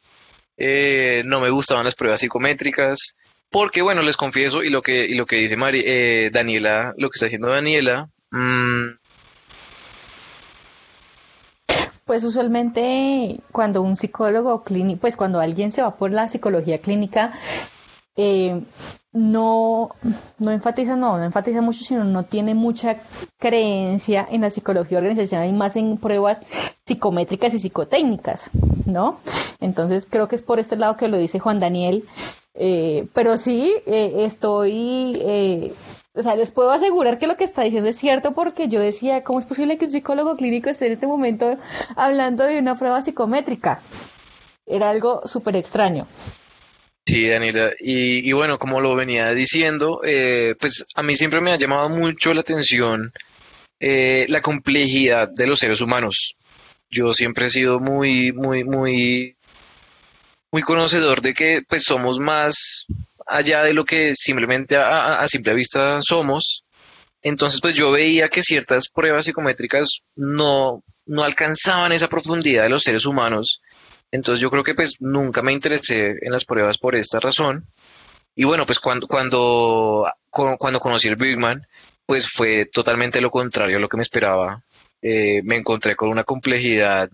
eh, 0.58 1.22
no 1.26 1.42
me 1.42 1.50
gustaban 1.50 1.86
las 1.86 1.96
pruebas 1.96 2.20
psicométricas, 2.20 3.16
porque 3.50 3.82
bueno, 3.82 4.02
les 4.02 4.18
confieso, 4.18 4.64
y 4.64 4.70
lo 4.70 4.82
que, 4.82 5.06
y 5.06 5.16
lo 5.16 5.26
que 5.26 5.38
dice 5.38 5.58
Mari, 5.58 5.84
eh, 5.86 6.30
Daniela, 6.32 6.94
lo 6.98 7.10
que 7.10 7.16
está 7.16 7.28
haciendo 7.28 7.50
Daniela, 7.50 8.10
mm, 8.32 8.98
Pues 12.06 12.24
usualmente 12.24 13.40
cuando 13.52 13.82
un 13.82 13.96
psicólogo 13.96 14.64
clínico, 14.64 15.02
pues 15.02 15.18
cuando 15.18 15.40
alguien 15.40 15.72
se 15.72 15.82
va 15.82 15.96
por 15.96 16.12
la 16.12 16.28
psicología 16.28 16.78
clínica, 16.78 17.34
eh, 18.16 18.62
no, 19.16 19.92
no 20.40 20.52
enfatiza, 20.52 20.98
no, 20.98 21.18
no 21.18 21.24
enfatiza 21.24 21.62
mucho, 21.62 21.84
sino 21.84 22.04
no 22.04 22.24
tiene 22.24 22.54
mucha 22.54 22.98
creencia 23.40 24.28
en 24.30 24.42
la 24.42 24.50
psicología 24.50 24.98
organizacional 24.98 25.50
y 25.50 25.54
más 25.54 25.78
en 25.78 25.98
pruebas 25.98 26.44
psicométricas 26.86 27.54
y 27.54 27.60
psicotécnicas, 27.60 28.50
¿no? 28.86 29.18
Entonces 29.62 30.06
creo 30.10 30.28
que 30.28 30.36
es 30.36 30.42
por 30.42 30.60
este 30.60 30.76
lado 30.76 30.98
que 30.98 31.08
lo 31.08 31.18
dice 31.18 31.40
Juan 31.40 31.60
Daniel, 31.60 32.04
eh, 32.56 33.08
pero 33.14 33.38
sí, 33.38 33.74
eh, 33.86 34.14
estoy, 34.20 35.18
eh, 35.22 35.74
o 36.14 36.22
sea, 36.22 36.36
les 36.36 36.52
puedo 36.52 36.72
asegurar 36.72 37.18
que 37.18 37.28
lo 37.28 37.38
que 37.38 37.46
está 37.46 37.64
diciendo 37.64 37.90
es 37.90 37.98
cierto 37.98 38.34
porque 38.34 38.68
yo 38.68 38.82
decía, 38.82 39.24
¿cómo 39.24 39.40
es 39.40 39.46
posible 39.46 39.78
que 39.78 39.86
un 39.86 39.92
psicólogo 39.92 40.36
clínico 40.36 40.70
esté 40.70 40.88
en 40.88 40.94
este 40.94 41.08
momento 41.08 41.56
hablando 41.96 42.44
de 42.44 42.60
una 42.60 42.76
prueba 42.76 43.02
psicométrica? 43.02 43.80
Era 44.66 44.90
algo 44.90 45.22
súper 45.26 45.56
extraño. 45.56 46.06
Sí, 47.06 47.30
Daniela. 47.30 47.72
Y, 47.80 48.32
bueno, 48.34 48.58
como 48.58 48.82
lo 48.82 48.96
venía 48.96 49.32
diciendo, 49.34 50.02
eh, 50.04 50.56
pues 50.60 50.86
a 50.96 51.04
mí 51.04 51.14
siempre 51.16 51.40
me 51.40 51.52
ha 51.52 51.58
llamado 51.58 51.88
mucho 51.90 52.34
la 52.34 52.42
atención 52.42 53.14
eh, 53.80 54.26
la 54.30 54.42
complejidad 54.42 55.30
de 55.30 55.46
los 55.46 55.60
seres 55.60 55.82
humanos. 55.82 56.36
Yo 56.90 57.14
siempre 57.14 57.46
he 57.46 57.50
sido 57.50 57.80
muy, 57.80 58.32
muy, 58.32 58.64
muy, 58.64 59.38
muy 60.52 60.62
conocedor 60.64 61.22
de 61.22 61.34
que 61.34 61.62
pues 61.68 61.84
somos 61.84 62.20
más 62.20 62.86
allá 63.28 63.64
de 63.64 63.74
lo 63.74 63.86
que 63.86 64.16
simplemente 64.16 64.78
a, 64.78 65.26
simple 65.28 65.54
vista 65.54 66.02
somos. 66.02 66.64
Entonces, 67.22 67.60
pues 67.62 67.76
yo 67.76 67.92
veía 67.92 68.30
que 68.30 68.44
ciertas 68.44 68.88
pruebas 68.88 69.26
psicométricas 69.26 70.02
no, 70.16 70.84
no 71.06 71.24
alcanzaban 71.24 71.92
esa 71.92 72.08
profundidad 72.08 72.64
de 72.64 72.70
los 72.70 72.84
seres 72.84 73.06
humanos. 73.06 73.62
Entonces 74.12 74.42
yo 74.42 74.50
creo 74.50 74.64
que 74.64 74.76
pues 74.76 74.96
nunca 75.00 75.42
me 75.42 75.54
interesé 75.54 76.16
en 76.22 76.32
las 76.32 76.46
pruebas 76.46 76.78
por 76.78 76.96
esta 76.96 77.20
razón. 77.20 77.68
Y 78.36 78.44
bueno, 78.44 78.66
pues 78.66 78.80
cuando, 78.80 79.08
cuando, 79.08 80.12
cuando 80.30 80.80
conocí 80.80 81.08
el 81.08 81.16
Bigman, 81.16 81.66
pues 82.06 82.30
fue 82.30 82.66
totalmente 82.66 83.22
lo 83.22 83.32
contrario 83.32 83.78
a 83.78 83.80
lo 83.80 83.90
que 83.90 83.98
me 83.98 84.04
esperaba. 84.04 84.64
Eh, 85.02 85.42
me 85.44 85.58
encontré 85.58 85.96
con 85.96 86.10
una 86.10 86.24
complejidad 86.24 87.10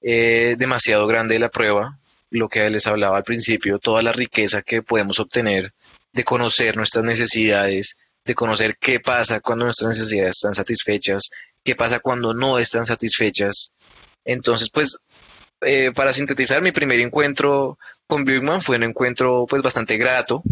eh, 0.00 0.56
demasiado 0.58 1.06
grande 1.06 1.34
de 1.34 1.40
la 1.40 1.50
prueba, 1.50 1.98
lo 2.30 2.48
que 2.48 2.68
les 2.70 2.86
hablaba 2.86 3.16
al 3.16 3.24
principio, 3.24 3.78
toda 3.78 4.02
la 4.02 4.12
riqueza 4.12 4.62
que 4.62 4.82
podemos 4.82 5.18
obtener 5.18 5.72
de 6.12 6.24
conocer 6.24 6.76
nuestras 6.76 7.04
necesidades, 7.04 7.96
de 8.24 8.34
conocer 8.34 8.76
qué 8.78 9.00
pasa 9.00 9.40
cuando 9.40 9.64
nuestras 9.64 9.96
necesidades 9.96 10.36
están 10.36 10.54
satisfechas, 10.54 11.30
qué 11.64 11.74
pasa 11.74 12.00
cuando 12.00 12.34
no 12.34 12.58
están 12.58 12.86
satisfechas. 12.86 13.72
Entonces, 14.24 14.68
pues, 14.70 14.98
eh, 15.60 15.92
para 15.94 16.12
sintetizar, 16.12 16.62
mi 16.62 16.72
primer 16.72 17.00
encuentro 17.00 17.78
con 18.06 18.24
Bigman 18.24 18.62
fue 18.62 18.76
un 18.76 18.84
encuentro 18.84 19.46
pues 19.48 19.62
bastante 19.62 19.96
grato, 19.96 20.42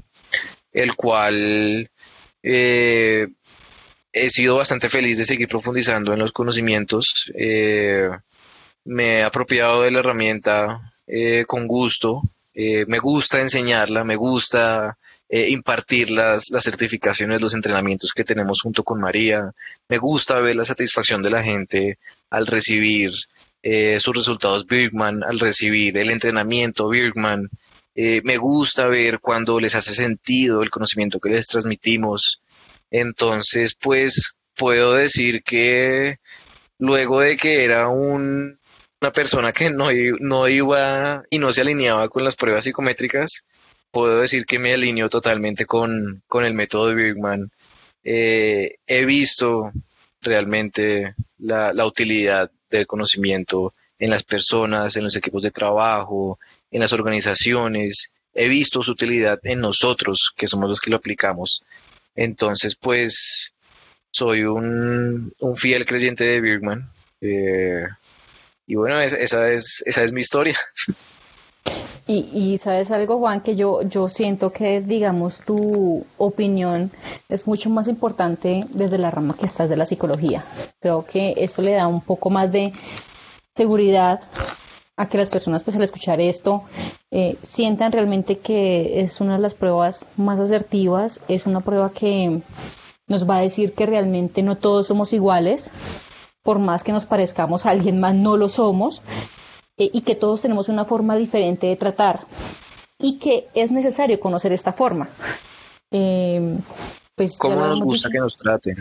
el 0.72 0.94
cual 0.94 1.90
eh, 2.42 3.28
he 4.12 4.30
sido 4.30 4.57
bastante 4.57 4.88
feliz 4.88 5.18
de 5.18 5.24
seguir 5.24 5.48
profundizando 5.48 6.12
en 6.12 6.18
los 6.18 6.32
conocimientos. 6.32 7.30
Eh, 7.34 8.09
me 8.84 9.18
he 9.18 9.22
apropiado 9.22 9.82
de 9.82 9.90
la 9.90 10.00
herramienta 10.00 10.92
con 11.46 11.66
gusto. 11.66 12.22
me 12.54 12.98
gusta 12.98 13.40
enseñarla, 13.40 14.04
me 14.04 14.16
gusta 14.16 14.96
eh, 15.28 15.50
impartir 15.50 16.12
las, 16.12 16.50
las 16.50 16.62
certificaciones, 16.62 17.40
los 17.40 17.52
entrenamientos 17.52 18.12
que 18.14 18.22
tenemos 18.22 18.61
junto 18.61 18.84
con 18.84 19.00
María. 19.00 19.52
Me 19.88 19.98
gusta 19.98 20.38
ver 20.38 20.54
la 20.54 20.64
satisfacción 20.64 21.20
de 21.20 21.30
la 21.30 21.42
gente 21.42 21.98
al 22.30 22.46
recibir 22.46 23.11
eh, 23.68 23.98
sus 23.98 24.14
resultados 24.14 24.64
Birkman, 24.64 25.24
al 25.24 25.40
recibir 25.40 25.98
el 25.98 26.10
entrenamiento 26.10 26.88
Birkman. 26.88 27.50
Eh, 27.96 28.20
me 28.22 28.36
gusta 28.36 28.86
ver 28.86 29.18
cuando 29.18 29.58
les 29.58 29.74
hace 29.74 29.92
sentido 29.92 30.62
el 30.62 30.70
conocimiento 30.70 31.18
que 31.18 31.30
les 31.30 31.48
transmitimos. 31.48 32.40
Entonces, 32.92 33.74
pues 33.74 34.36
puedo 34.54 34.94
decir 34.94 35.42
que 35.42 36.18
luego 36.78 37.20
de 37.20 37.36
que 37.36 37.64
era 37.64 37.88
un, 37.88 38.60
una 39.00 39.10
persona 39.10 39.50
que 39.50 39.68
no, 39.70 39.88
no 40.20 40.46
iba 40.46 41.24
y 41.28 41.40
no 41.40 41.50
se 41.50 41.62
alineaba 41.62 42.08
con 42.08 42.22
las 42.22 42.36
pruebas 42.36 42.62
psicométricas, 42.62 43.46
puedo 43.90 44.20
decir 44.20 44.46
que 44.46 44.60
me 44.60 44.74
alineo 44.74 45.08
totalmente 45.08 45.66
con, 45.66 46.22
el 46.32 46.54
método 46.54 46.86
de 46.90 46.94
Birkman. 46.94 47.50
Eh, 48.04 48.76
he 48.86 49.04
visto 49.04 49.72
realmente 50.26 51.14
la, 51.38 51.86
utilidad 51.86 52.50
del 52.68 52.86
conocimiento 52.86 53.74
en 53.98 54.10
las 54.10 54.24
personas, 54.24 54.96
en 54.96 55.04
los 55.04 55.16
equipos 55.16 55.42
de 55.42 55.50
trabajo, 55.50 56.38
en 56.70 56.80
las 56.80 56.92
organizaciones. 56.92 58.10
He 58.34 58.48
visto 58.48 58.82
su 58.82 58.92
utilidad 58.92 59.38
en 59.44 59.60
nosotros, 59.60 60.32
que 60.36 60.48
somos 60.48 60.68
los 60.68 60.80
que 60.80 60.90
lo 60.90 60.98
aplicamos. 60.98 61.62
Entonces, 62.14 62.76
pues, 62.76 63.54
soy 64.10 64.42
un, 64.42 65.32
fiel 65.54 65.86
creyente 65.86 66.24
de 66.24 66.40
Birkman. 66.40 66.90
Eh, 67.20 67.86
y 68.66 68.74
bueno, 68.74 69.00
esa, 69.00 69.48
es, 69.48 69.82
esa 69.86 70.02
es 70.02 70.12
mi 70.12 70.20
historia. 70.20 70.58
Y, 72.08 72.58
sabes 72.58 72.92
algo, 72.92 73.18
Juan, 73.18 73.40
que 73.40 73.56
yo, 73.56 73.82
yo 73.82 74.08
siento 74.08 74.52
que, 74.52 74.80
digamos, 74.80 75.40
tu 75.44 76.06
opinión 76.18 76.92
es 77.28 77.48
mucho 77.48 77.68
más 77.68 77.88
importante 77.88 78.64
desde 78.70 78.96
la 78.96 79.10
rama 79.10 79.34
que 79.36 79.46
estás 79.46 79.68
de 79.68 79.76
la 79.76 79.86
psicología. 79.86 80.44
Creo 80.80 81.04
que 81.04 81.34
eso 81.36 81.62
le 81.62 81.72
da 81.72 81.88
un 81.88 82.00
poco 82.00 82.30
más 82.30 82.52
de 82.52 82.72
seguridad 83.56 84.20
a 84.96 85.08
que 85.08 85.18
las 85.18 85.30
personas, 85.30 85.64
pues 85.64 85.76
al 85.76 85.82
escuchar 85.82 86.20
esto, 86.20 86.62
eh, 87.10 87.36
sientan 87.42 87.90
realmente 87.90 88.38
que 88.38 89.00
es 89.00 89.20
una 89.20 89.34
de 89.34 89.42
las 89.42 89.54
pruebas 89.54 90.06
más 90.16 90.38
asertivas, 90.38 91.20
es 91.26 91.46
una 91.46 91.60
prueba 91.60 91.90
que 91.90 92.40
nos 93.08 93.28
va 93.28 93.38
a 93.38 93.42
decir 93.42 93.72
que 93.74 93.84
realmente 93.84 94.42
no 94.42 94.56
todos 94.56 94.86
somos 94.86 95.12
iguales, 95.12 95.70
por 96.42 96.60
más 96.60 96.84
que 96.84 96.92
nos 96.92 97.04
parezcamos 97.04 97.66
a 97.66 97.70
alguien 97.70 97.98
más, 97.98 98.14
no 98.14 98.36
lo 98.36 98.48
somos, 98.48 99.02
eh, 99.78 99.90
y 99.92 100.00
que 100.00 100.14
todos 100.14 100.40
tenemos 100.40 100.68
una 100.70 100.86
forma 100.86 101.16
diferente 101.16 101.66
de 101.66 101.76
tratar 101.76 102.26
y 102.98 103.18
que 103.18 103.48
es 103.52 103.70
necesario 103.70 104.18
conocer 104.18 104.52
esta 104.52 104.72
forma. 104.72 105.08
Eh, 105.90 106.58
pues 107.14 107.36
¿Cómo 107.36 107.56
nos 107.56 107.80
gusta 107.80 108.08
que 108.10 108.18
nos 108.18 108.34
traten? 108.36 108.76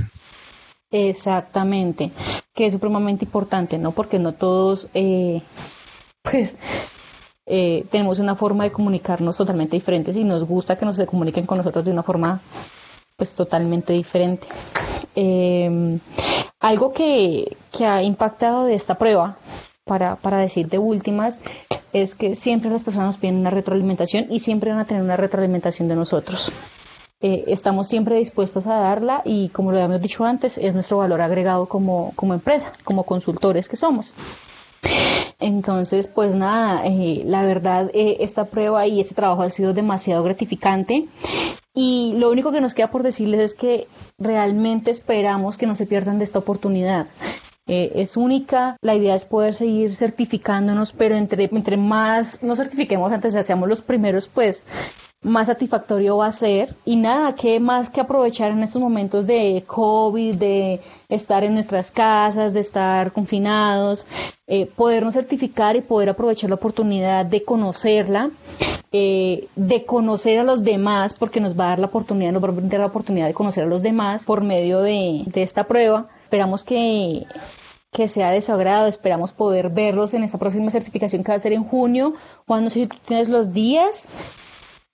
Exactamente, 0.91 2.11
que 2.53 2.67
es 2.67 2.73
supremamente 2.73 3.25
importante, 3.25 3.77
¿no? 3.77 3.91
Porque 3.91 4.19
no 4.19 4.33
todos, 4.33 4.87
eh, 4.93 5.41
pues, 6.21 6.55
tenemos 7.45 8.19
una 8.19 8.35
forma 8.35 8.63
de 8.63 8.71
comunicarnos 8.71 9.37
totalmente 9.37 9.75
diferente 9.75 10.11
y 10.11 10.23
nos 10.23 10.45
gusta 10.45 10.77
que 10.77 10.85
nos 10.85 10.95
se 10.95 11.05
comuniquen 11.05 11.45
con 11.45 11.57
nosotros 11.57 11.83
de 11.83 11.91
una 11.91 12.03
forma, 12.03 12.39
pues, 13.17 13.33
totalmente 13.35 13.91
diferente. 13.91 14.47
algo 16.59 16.93
que, 16.93 17.57
que 17.71 17.85
ha 17.85 18.01
impactado 18.01 18.63
de 18.63 18.75
esta 18.75 18.97
prueba 18.97 19.35
para, 19.86 20.15
para 20.17 20.39
decir 20.39 20.67
de 20.67 20.79
últimas, 20.79 21.39
es 21.93 22.15
que 22.15 22.36
siempre 22.36 22.69
las 22.69 22.83
personas 22.83 23.17
piden 23.17 23.38
una 23.38 23.51
retroalimentación 23.51 24.27
y 24.29 24.39
siempre 24.39 24.71
van 24.71 24.79
a 24.79 24.86
tener 24.86 25.03
una 25.03 25.15
retroalimentación 25.15 25.88
de 25.88 25.95
nosotros. 25.95 26.51
Eh, 27.21 27.45
estamos 27.47 27.88
siempre 27.88 28.17
dispuestos 28.17 28.67
a 28.67 28.77
darla 28.77 29.21
y 29.23 29.49
como 29.49 29.71
lo 29.71 29.77
habíamos 29.77 30.01
dicho 30.01 30.25
antes, 30.25 30.57
es 30.57 30.73
nuestro 30.73 30.97
valor 30.97 31.21
agregado 31.21 31.67
como, 31.67 32.11
como 32.15 32.33
empresa, 32.33 32.73
como 32.83 33.03
consultores 33.03 33.69
que 33.69 33.77
somos. 33.77 34.13
Entonces, 35.39 36.07
pues 36.07 36.36
nada, 36.36 36.86
eh, 36.86 37.23
la 37.25 37.45
verdad, 37.45 37.89
eh, 37.93 38.17
esta 38.19 38.45
prueba 38.45 38.88
y 38.88 38.99
este 38.99 39.15
trabajo 39.15 39.43
ha 39.43 39.49
sido 39.49 39.73
demasiado 39.73 40.23
gratificante. 40.23 41.07
Y 41.73 42.13
lo 42.17 42.31
único 42.31 42.51
que 42.51 42.61
nos 42.61 42.73
queda 42.73 42.89
por 42.89 43.03
decirles 43.03 43.41
es 43.41 43.53
que 43.53 43.88
realmente 44.17 44.91
esperamos 44.91 45.57
que 45.57 45.67
no 45.67 45.75
se 45.75 45.86
pierdan 45.86 46.19
de 46.19 46.25
esta 46.25 46.39
oportunidad. 46.39 47.07
Eh, 47.68 47.93
es 47.95 48.16
única. 48.16 48.78
La 48.82 48.95
idea 48.95 49.16
es 49.16 49.26
poder 49.26 49.53
seguir 49.53 49.95
certificándonos, 49.95 50.91
pero 50.91 51.16
entre, 51.16 51.49
entre 51.51 51.78
más 51.78 52.43
nos 52.43 52.59
certifiquemos 52.59 53.11
antes, 53.11 53.34
ya 53.34 53.43
seamos 53.43 53.68
los 53.68 53.82
primeros, 53.82 54.28
pues 54.28 54.63
más 55.24 55.47
satisfactorio 55.47 56.18
va 56.18 56.28
a 56.28 56.32
ser. 56.32 56.76
Y 56.86 56.95
nada, 56.95 57.34
que 57.34 57.59
más 57.59 57.89
que 57.89 58.01
aprovechar 58.01 58.51
en 58.51 58.61
estos 58.61 58.82
momentos 58.82 59.26
de 59.26 59.63
COVID, 59.66 60.36
de 60.36 60.80
estar 61.09 61.43
en 61.43 61.55
nuestras 61.55 61.89
casas, 61.89 62.53
de 62.53 62.59
estar 62.59 63.11
confinados, 63.11 64.05
eh, 64.45 64.68
podernos 64.68 65.16
certificar 65.16 65.76
y 65.76 65.82
poder 65.82 66.09
aprovechar 66.09 66.51
la 66.51 66.57
oportunidad 66.57 67.26
de 67.26 67.43
conocerla, 67.43 68.30
eh, 68.91 69.47
de 69.55 69.86
conocer 69.86 70.38
a 70.38 70.43
los 70.43 70.63
demás, 70.63 71.16
porque 71.16 71.39
nos 71.39 71.59
va 71.59 71.66
a 71.66 71.70
dar 71.70 71.80
la 71.80 71.88
oportunidad, 71.88 72.32
nos 72.32 72.43
va 72.43 72.49
a 72.49 72.51
dar 72.51 72.80
la 72.82 72.86
oportunidad 72.86 73.26
de 73.26 73.34
conocer 73.34 73.63
a 73.63 73.68
los 73.68 73.82
demás 73.82 74.24
por 74.24 74.43
medio 74.43 74.82
de, 74.82 75.24
de 75.26 75.41
esta 75.41 75.63
prueba 75.63 76.09
Esperamos 76.26 76.63
que, 76.63 77.23
que 77.93 78.07
sea 78.07 78.32
de 78.32 78.41
su 78.41 78.51
agrado, 78.51 78.88
esperamos 78.88 79.32
poder 79.32 79.69
verlos 79.69 80.15
en 80.15 80.23
esta 80.23 80.39
próxima 80.39 80.71
certificación 80.71 81.23
que 81.23 81.32
va 81.32 81.36
a 81.36 81.39
ser 81.39 81.53
en 81.53 81.63
junio. 81.63 82.15
Juan, 82.47 82.63
no 82.63 82.71
sé 82.71 82.82
si 82.82 82.88
tú 82.88 82.97
tienes 83.05 83.30
los 83.30 83.53
días. 83.53 84.07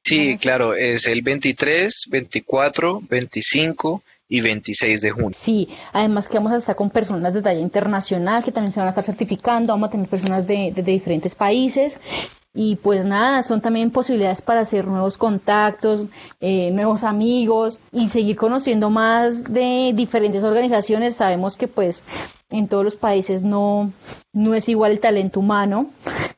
Sí, 0.03 0.37
claro, 0.37 0.75
es 0.75 1.07
el 1.07 1.21
23, 1.21 2.07
24, 2.11 3.01
25 3.09 4.03
y 4.27 4.41
26 4.41 5.01
de 5.01 5.11
junio. 5.11 5.31
Sí, 5.33 5.69
además 5.93 6.27
que 6.27 6.33
vamos 6.35 6.51
a 6.51 6.57
estar 6.57 6.75
con 6.75 6.89
personas 6.89 7.33
de 7.33 7.41
talla 7.41 7.61
internacional 7.61 8.43
que 8.43 8.51
también 8.51 8.73
se 8.73 8.81
van 8.81 8.87
a 8.87 8.91
estar 8.91 9.05
certificando, 9.05 9.71
vamos 9.71 9.87
a 9.87 9.91
tener 9.91 10.09
personas 10.09 10.45
de, 10.45 10.73
de 10.75 10.83
diferentes 10.83 11.33
países 11.33 11.97
y 12.53 12.75
pues 12.75 13.05
nada, 13.05 13.43
son 13.43 13.61
también 13.61 13.91
posibilidades 13.91 14.41
para 14.41 14.61
hacer 14.61 14.85
nuevos 14.85 15.17
contactos, 15.17 16.07
eh, 16.41 16.71
nuevos 16.71 17.03
amigos 17.03 17.79
y 17.93 18.09
seguir 18.09 18.35
conociendo 18.35 18.89
más 18.89 19.45
de 19.45 19.93
diferentes 19.95 20.43
organizaciones. 20.43 21.15
Sabemos 21.15 21.55
que 21.55 21.67
pues 21.69 22.03
en 22.49 22.67
todos 22.67 22.83
los 22.83 22.97
países 22.97 23.41
no, 23.41 23.93
no 24.33 24.53
es 24.53 24.67
igual 24.67 24.91
el 24.91 24.99
talento 24.99 25.39
humano 25.39 25.91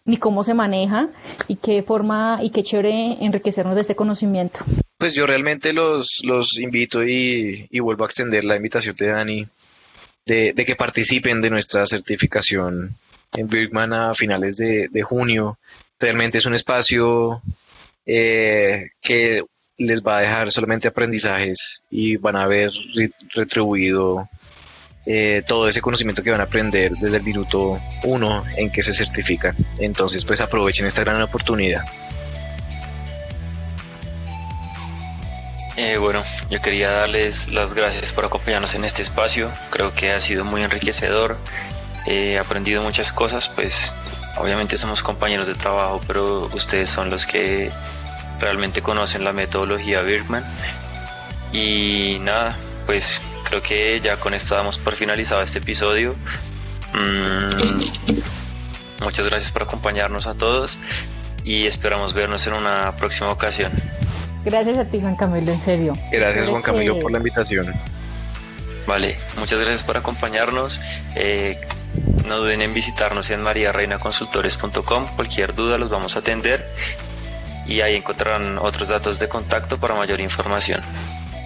ni 0.05 0.18
cómo 0.18 0.43
se 0.43 0.53
maneja 0.53 1.09
y 1.47 1.55
qué 1.55 1.82
forma 1.82 2.39
y 2.43 2.51
qué 2.51 2.61
chévere 2.61 3.18
enriquecernos 3.22 3.74
de 3.74 3.82
este 3.82 3.95
conocimiento. 3.95 4.59
Pues 4.99 5.16
yo 5.16 5.26
realmente 5.26 5.74
los, 5.74 6.22
los 6.24 6.59
invito 6.59 7.03
y, 7.03 7.68
y 7.72 7.80
vuelvo 7.80 8.03
a 8.03 8.07
extender 8.07 8.43
la 8.43 8.55
invitación 8.55 8.95
de 8.95 9.07
Dani 9.07 9.47
de, 10.26 10.53
de 10.53 10.66
que 10.66 10.76
participen 10.76 11.41
de 11.41 11.49
nuestra 11.49 11.86
certificación 11.86 12.95
en 13.34 13.47
Birkman 13.47 13.93
a 13.93 14.14
finales 14.14 14.57
de, 14.57 14.89
de 14.89 15.01
junio 15.01 15.57
realmente 16.04 16.38
es 16.38 16.45
un 16.45 16.54
espacio 16.54 17.41
eh, 18.06 18.89
que 19.01 19.41
les 19.78 20.04
va 20.04 20.18
a 20.18 20.22
dejar 20.22 20.51
solamente 20.51 20.89
aprendizajes 20.89 21.82
y 21.89 22.18
van 22.18 22.36
a 22.36 22.43
haber 22.43 22.72
retribuido 23.34 24.28
eh, 25.06 25.43
todo 25.47 25.70
ese 25.70 25.82
conocimiento 25.82 26.22
que 26.22 26.32
van 26.32 26.41
a 26.41 26.43
aprender 26.43 26.91
desde 26.91 27.18
el 27.18 27.24
minuto 27.24 27.80
uno 28.04 28.43
en 28.58 28.70
que 28.70 28.84
se 28.84 28.93
certifican. 28.93 29.56
Entonces, 29.80 30.26
pues 30.26 30.41
aprovechen 30.41 30.86
esta 30.86 31.04
gran 31.04 31.22
oportunidad. 31.22 31.84
Eh, 35.78 35.97
bueno, 35.97 36.22
yo 36.49 36.62
quería 36.62 36.91
darles 36.91 37.47
las 37.47 37.74
gracias 37.74 38.12
por 38.12 38.26
acompañarnos 38.26 38.76
en 38.76 38.84
este 38.84 39.01
espacio. 39.01 39.49
Creo 39.72 39.95
que 39.95 40.12
ha 40.12 40.20
sido 40.20 40.43
muy 40.43 40.64
enriquecedor. 40.64 41.38
He 42.06 42.38
aprendido 42.38 42.84
muchas 42.84 43.14
cosas, 43.14 43.47
pues 43.47 43.93
obviamente 44.38 44.78
somos 44.78 45.04
compañeros 45.04 45.48
de 45.48 45.54
trabajo, 45.54 46.02
pero 46.08 46.50
ustedes 46.54 46.90
son 46.90 47.10
los 47.10 47.26
que 47.26 47.70
realmente 48.40 48.82
conocen 48.82 49.24
la 49.24 49.34
metodología 49.34 50.02
Birkman. 50.02 50.44
Y 51.52 52.18
nada, 52.22 52.58
pues 52.86 53.22
creo 53.48 53.62
que 53.62 54.00
ya 54.02 54.18
con 54.18 54.34
esto 54.34 54.56
damos 54.56 54.78
por 54.78 54.94
finalizado 54.94 55.42
este 55.42 55.60
episodio. 55.60 56.16
Mm, 56.94 59.04
muchas 59.04 59.28
gracias 59.28 59.52
por 59.52 59.64
acompañarnos 59.64 60.28
a 60.28 60.34
todos 60.34 60.78
y 61.44 61.68
esperamos 61.68 62.14
vernos 62.14 62.48
en 62.48 62.54
una 62.54 62.96
próxima 62.96 63.30
ocasión. 63.30 63.72
Gracias 64.44 64.78
a 64.78 64.86
ti, 64.86 65.00
Juan 65.00 65.16
Camilo, 65.16 65.52
en 65.52 65.60
serio. 65.60 65.94
Gracias, 66.12 66.50
Juan 66.50 66.62
Camilo, 66.62 67.00
por 67.00 67.12
la 67.12 67.20
invitación. 67.20 67.74
Vale, 68.86 69.18
muchas 69.38 69.60
gracias 69.60 69.84
por 69.84 69.96
acompañarnos. 69.96 70.80
Eh, 71.16 71.58
no 72.26 72.38
duden 72.38 72.62
en 72.62 72.74
visitarnos 72.74 73.30
en 73.30 73.41
mariareinaconsultores.com. 73.41 75.08
Cualquier 75.16 75.54
duda 75.54 75.78
los 75.78 75.89
vamos 75.89 76.16
a 76.16 76.20
atender 76.20 76.68
y 77.66 77.82
ahí 77.82 77.96
encontrarán 77.96 78.58
otros 78.58 78.89
datos 78.89 79.20
de 79.20 79.30
contacto 79.30 79.78
para 79.78 79.96
mayor 79.96 80.20
información. 80.20 80.82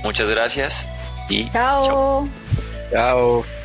Muchas 0.04 0.30
gracias 0.30 0.86
y 1.30 1.50
chao. 1.52 2.28
Chao. 2.92 3.57